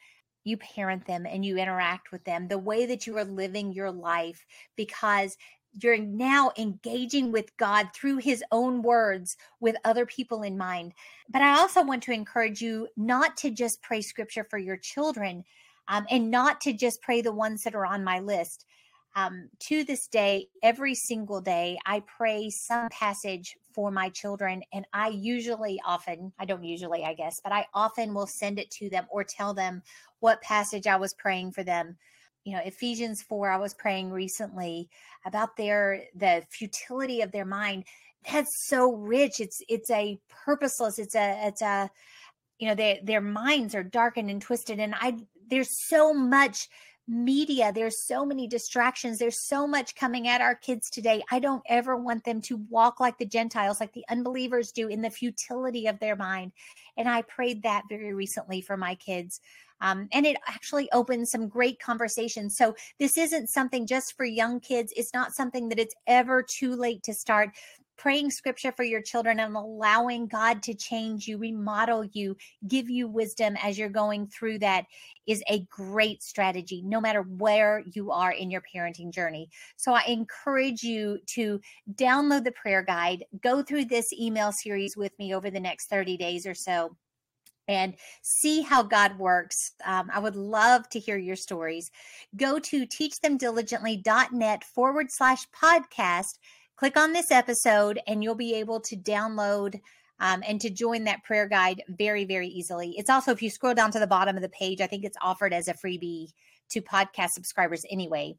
you 0.45 0.57
parent 0.57 1.05
them 1.07 1.25
and 1.25 1.43
you 1.43 1.57
interact 1.57 2.11
with 2.11 2.23
them, 2.23 2.47
the 2.47 2.57
way 2.57 2.85
that 2.85 3.07
you 3.07 3.17
are 3.17 3.25
living 3.25 3.73
your 3.73 3.91
life 3.91 4.45
because 4.75 5.37
you're 5.81 5.97
now 5.97 6.51
engaging 6.57 7.31
with 7.31 7.55
God 7.57 7.89
through 7.93 8.17
his 8.17 8.43
own 8.51 8.81
words 8.81 9.37
with 9.59 9.75
other 9.83 10.05
people 10.05 10.43
in 10.43 10.57
mind. 10.57 10.93
But 11.29 11.41
I 11.41 11.57
also 11.57 11.83
want 11.83 12.03
to 12.03 12.13
encourage 12.13 12.61
you 12.61 12.87
not 12.95 13.35
to 13.37 13.49
just 13.49 13.81
pray 13.81 14.01
scripture 14.01 14.45
for 14.47 14.59
your 14.59 14.77
children 14.77 15.43
um, 15.87 16.05
and 16.09 16.31
not 16.31 16.61
to 16.61 16.73
just 16.73 17.01
pray 17.01 17.21
the 17.21 17.33
ones 17.33 17.63
that 17.63 17.75
are 17.75 17.85
on 17.85 18.03
my 18.03 18.19
list. 18.19 18.65
Um, 19.15 19.49
to 19.61 19.85
this 19.85 20.07
day, 20.07 20.47
every 20.61 20.93
single 20.93 21.39
day, 21.39 21.77
I 21.85 22.01
pray 22.01 22.49
some 22.49 22.89
passage 22.89 23.55
for 23.73 23.89
my 23.89 24.09
children. 24.09 24.61
And 24.73 24.85
I 24.93 25.07
usually 25.07 25.79
often, 25.85 26.33
I 26.37 26.43
don't 26.43 26.63
usually, 26.65 27.05
I 27.05 27.13
guess, 27.13 27.39
but 27.41 27.53
I 27.53 27.65
often 27.73 28.13
will 28.13 28.27
send 28.27 28.59
it 28.59 28.69
to 28.71 28.89
them 28.89 29.05
or 29.09 29.23
tell 29.23 29.53
them 29.53 29.81
what 30.19 30.41
passage 30.41 30.85
I 30.85 30.97
was 30.97 31.13
praying 31.13 31.53
for 31.53 31.63
them. 31.63 31.97
You 32.43 32.53
know, 32.53 32.61
Ephesians 32.65 33.21
4, 33.21 33.49
I 33.49 33.57
was 33.57 33.73
praying 33.73 34.11
recently 34.11 34.89
about 35.25 35.55
their, 35.55 36.03
the 36.13 36.43
futility 36.49 37.21
of 37.21 37.31
their 37.31 37.45
mind. 37.45 37.85
That's 38.29 38.67
so 38.67 38.93
rich. 38.93 39.39
It's, 39.39 39.61
it's 39.69 39.89
a 39.91 40.19
purposeless, 40.29 40.99
it's 40.99 41.15
a, 41.15 41.47
it's 41.47 41.61
a, 41.61 41.89
you 42.59 42.67
know, 42.67 42.75
they, 42.75 43.01
their 43.03 43.21
minds 43.21 43.75
are 43.75 43.83
darkened 43.83 44.29
and 44.29 44.41
twisted. 44.41 44.79
And 44.79 44.93
I, 44.99 45.17
there's 45.49 45.87
so 45.87 46.13
much 46.13 46.67
media 47.07 47.71
there's 47.71 48.01
so 48.01 48.25
many 48.25 48.47
distractions 48.47 49.19
there's 49.19 49.39
so 49.39 49.67
much 49.67 49.95
coming 49.95 50.27
at 50.27 50.41
our 50.41 50.55
kids 50.55 50.89
today. 50.89 51.23
I 51.31 51.39
don't 51.39 51.61
ever 51.67 51.95
want 51.95 52.23
them 52.23 52.41
to 52.41 52.57
walk 52.69 52.99
like 52.99 53.17
the 53.17 53.25
gentiles 53.25 53.79
like 53.79 53.93
the 53.93 54.05
unbelievers 54.09 54.71
do 54.71 54.87
in 54.87 55.01
the 55.01 55.09
futility 55.09 55.87
of 55.87 55.99
their 55.99 56.15
mind. 56.15 56.51
And 56.97 57.07
i 57.07 57.21
prayed 57.23 57.63
that 57.63 57.83
very 57.89 58.13
recently 58.13 58.61
for 58.61 58.75
my 58.75 58.95
kids. 58.95 59.39
Um, 59.81 60.07
and 60.13 60.25
it 60.25 60.37
actually 60.47 60.89
opens 60.91 61.31
some 61.31 61.47
great 61.47 61.79
conversations. 61.79 62.57
So 62.57 62.75
this 62.97 63.17
isn't 63.17 63.49
something 63.49 63.85
just 63.85 64.15
for 64.15 64.25
young 64.25 64.59
kids. 64.59 64.93
It's 64.95 65.13
not 65.13 65.33
something 65.33 65.69
that 65.69 65.79
it's 65.79 65.95
ever 66.07 66.41
too 66.41 66.75
late 66.75 67.03
to 67.03 67.13
start 67.13 67.51
praying 67.97 68.31
scripture 68.31 68.71
for 68.71 68.83
your 68.83 69.01
children 69.01 69.39
and 69.39 69.55
allowing 69.55 70.27
God 70.27 70.61
to 70.63 70.73
change 70.73 71.27
you, 71.27 71.37
remodel 71.37 72.05
you, 72.13 72.35
give 72.67 72.89
you 72.89 73.07
wisdom 73.07 73.55
as 73.63 73.77
you're 73.77 73.89
going 73.89 74.27
through 74.27 74.59
that 74.59 74.85
is 75.27 75.43
a 75.49 75.61
great 75.69 76.21
strategy, 76.21 76.81
no 76.83 77.01
matter 77.01 77.21
where 77.21 77.83
you 77.93 78.11
are 78.11 78.31
in 78.31 78.51
your 78.51 78.61
parenting 78.61 79.11
journey. 79.11 79.49
So 79.77 79.93
I 79.93 80.03
encourage 80.07 80.83
you 80.83 81.19
to 81.27 81.59
download 81.93 82.43
the 82.43 82.51
prayer 82.51 82.83
guide, 82.83 83.25
go 83.41 83.63
through 83.63 83.85
this 83.85 84.13
email 84.13 84.51
series 84.51 84.95
with 84.95 85.17
me 85.17 85.33
over 85.33 85.49
the 85.49 85.59
next 85.59 85.89
30 85.89 86.17
days 86.17 86.45
or 86.45 86.53
so 86.53 86.95
and 87.67 87.95
see 88.21 88.61
how 88.61 88.83
God 88.83 89.17
works. 89.17 89.71
Um, 89.85 90.09
I 90.13 90.19
would 90.19 90.35
love 90.35 90.87
to 90.89 90.99
hear 90.99 91.17
your 91.17 91.35
stories. 91.35 91.91
Go 92.35 92.59
to 92.59 92.85
teachthemdiligently.net 92.85 94.63
forward 94.63 95.11
slash 95.11 95.47
podcast 95.49 96.37
click 96.75 96.97
on 96.97 97.13
this 97.13 97.31
episode 97.31 97.99
and 98.07 98.23
you'll 98.23 98.35
be 98.35 98.55
able 98.55 98.79
to 98.81 98.95
download 98.95 99.79
um, 100.19 100.43
and 100.47 100.61
to 100.61 100.69
join 100.69 101.03
that 101.03 101.23
prayer 101.23 101.47
guide 101.47 101.83
very, 101.89 102.25
very 102.25 102.47
easily. 102.47 102.95
It's 102.97 103.09
also, 103.09 103.31
if 103.31 103.41
you 103.41 103.49
scroll 103.49 103.73
down 103.73 103.91
to 103.91 103.99
the 103.99 104.07
bottom 104.07 104.35
of 104.35 104.41
the 104.41 104.49
page, 104.49 104.81
I 104.81 104.87
think 104.87 105.03
it's 105.03 105.17
offered 105.21 105.53
as 105.53 105.67
a 105.67 105.73
freebie 105.73 106.31
to 106.69 106.81
podcast 106.81 107.31
subscribers 107.31 107.85
anyway. 107.89 108.35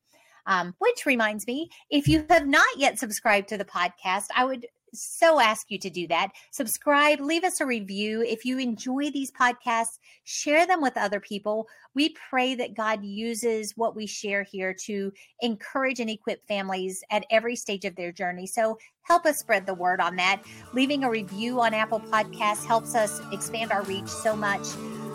Um, 0.49 0.74
which 0.78 1.07
reminds 1.07 1.45
me, 1.49 1.70
if 1.91 2.07
you 2.07 2.24
have 2.30 2.47
not 2.47 2.66
yet 2.76 3.01
subscribed 3.01 3.49
to 3.49 3.59
the 3.59 3.64
podcast, 3.64 4.26
I 4.34 4.45
would 4.45 4.64
so 4.93 5.41
ask 5.41 5.70
you 5.70 5.78
to 5.78 5.91
do 5.91 6.07
that. 6.09 6.30
Subscribe, 6.51 7.20
leave 7.20 7.45
us 7.45 7.61
a 7.61 7.66
review. 7.66 8.22
If 8.22 8.45
you 8.45 8.59
enjoy 8.59 9.11
these 9.11 9.30
podcasts, 9.30 9.99
share 10.24 10.66
them 10.66 10.80
with 10.80 10.97
other 10.97 11.20
people. 11.20 11.66
We 11.95 12.14
pray 12.28 12.55
that 12.57 12.74
God 12.74 13.05
uses 13.05 13.72
what 13.76 13.97
we 13.97 14.07
share 14.07 14.43
here 14.43 14.74
to 14.84 15.12
encourage 15.41 16.01
and 16.01 16.11
equip 16.11 16.47
families 16.47 17.03
at 17.11 17.26
every 17.30 17.57
stage 17.57 17.84
of 17.84 17.97
their 17.97 18.12
journey. 18.12 18.47
So 18.47 18.78
help 19.03 19.26
us 19.26 19.39
spread 19.39 19.66
the 19.66 19.74
word 19.74 20.01
on 20.01 20.16
that. 20.16 20.43
Leaving 20.72 21.05
a 21.05 21.11
review 21.11 21.61
on 21.61 21.74
Apple 21.74 22.01
Podcasts 22.01 22.64
helps 22.66 22.95
us 22.95 23.20
expand 23.32 23.72
our 23.72 23.82
reach 23.84 24.09
so 24.09 24.37
much. 24.37 24.66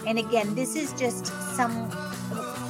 And 0.08 0.18
again, 0.18 0.56
this 0.56 0.76
is 0.76 0.94
just 0.94 1.28
some 1.56 1.90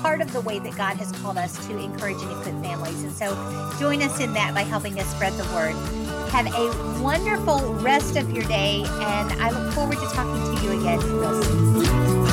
part 0.01 0.19
of 0.19 0.33
the 0.33 0.41
way 0.41 0.59
that 0.59 0.75
God 0.75 0.97
has 0.97 1.11
called 1.21 1.37
us 1.37 1.65
to 1.67 1.77
encourage 1.77 2.21
and 2.21 2.31
equip 2.31 2.63
families. 2.63 3.03
And 3.03 3.11
so 3.13 3.35
join 3.79 4.01
us 4.01 4.19
in 4.19 4.33
that 4.33 4.53
by 4.53 4.61
helping 4.61 4.99
us 4.99 5.07
spread 5.13 5.33
the 5.33 5.43
word. 5.53 6.00
Have 6.31 6.47
a 6.55 7.01
wonderful 7.03 7.73
rest 7.75 8.15
of 8.15 8.31
your 8.31 8.45
day, 8.45 8.83
and 8.85 9.33
I 9.33 9.49
look 9.49 9.73
forward 9.73 9.97
to 9.97 10.05
talking 10.13 10.55
to 10.55 10.63
you 10.63 10.79
again 10.79 10.99
real 10.99 11.43
soon. 11.43 12.25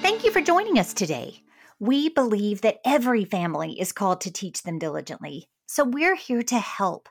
Thank 0.00 0.24
you 0.24 0.32
for 0.32 0.40
joining 0.40 0.78
us 0.78 0.94
today. 0.94 1.42
We 1.78 2.08
believe 2.08 2.62
that 2.62 2.78
every 2.82 3.26
family 3.26 3.78
is 3.78 3.92
called 3.92 4.22
to 4.22 4.32
teach 4.32 4.62
them 4.62 4.78
diligently. 4.78 5.50
So 5.66 5.84
we're 5.84 6.16
here 6.16 6.42
to 6.44 6.58
help. 6.58 7.10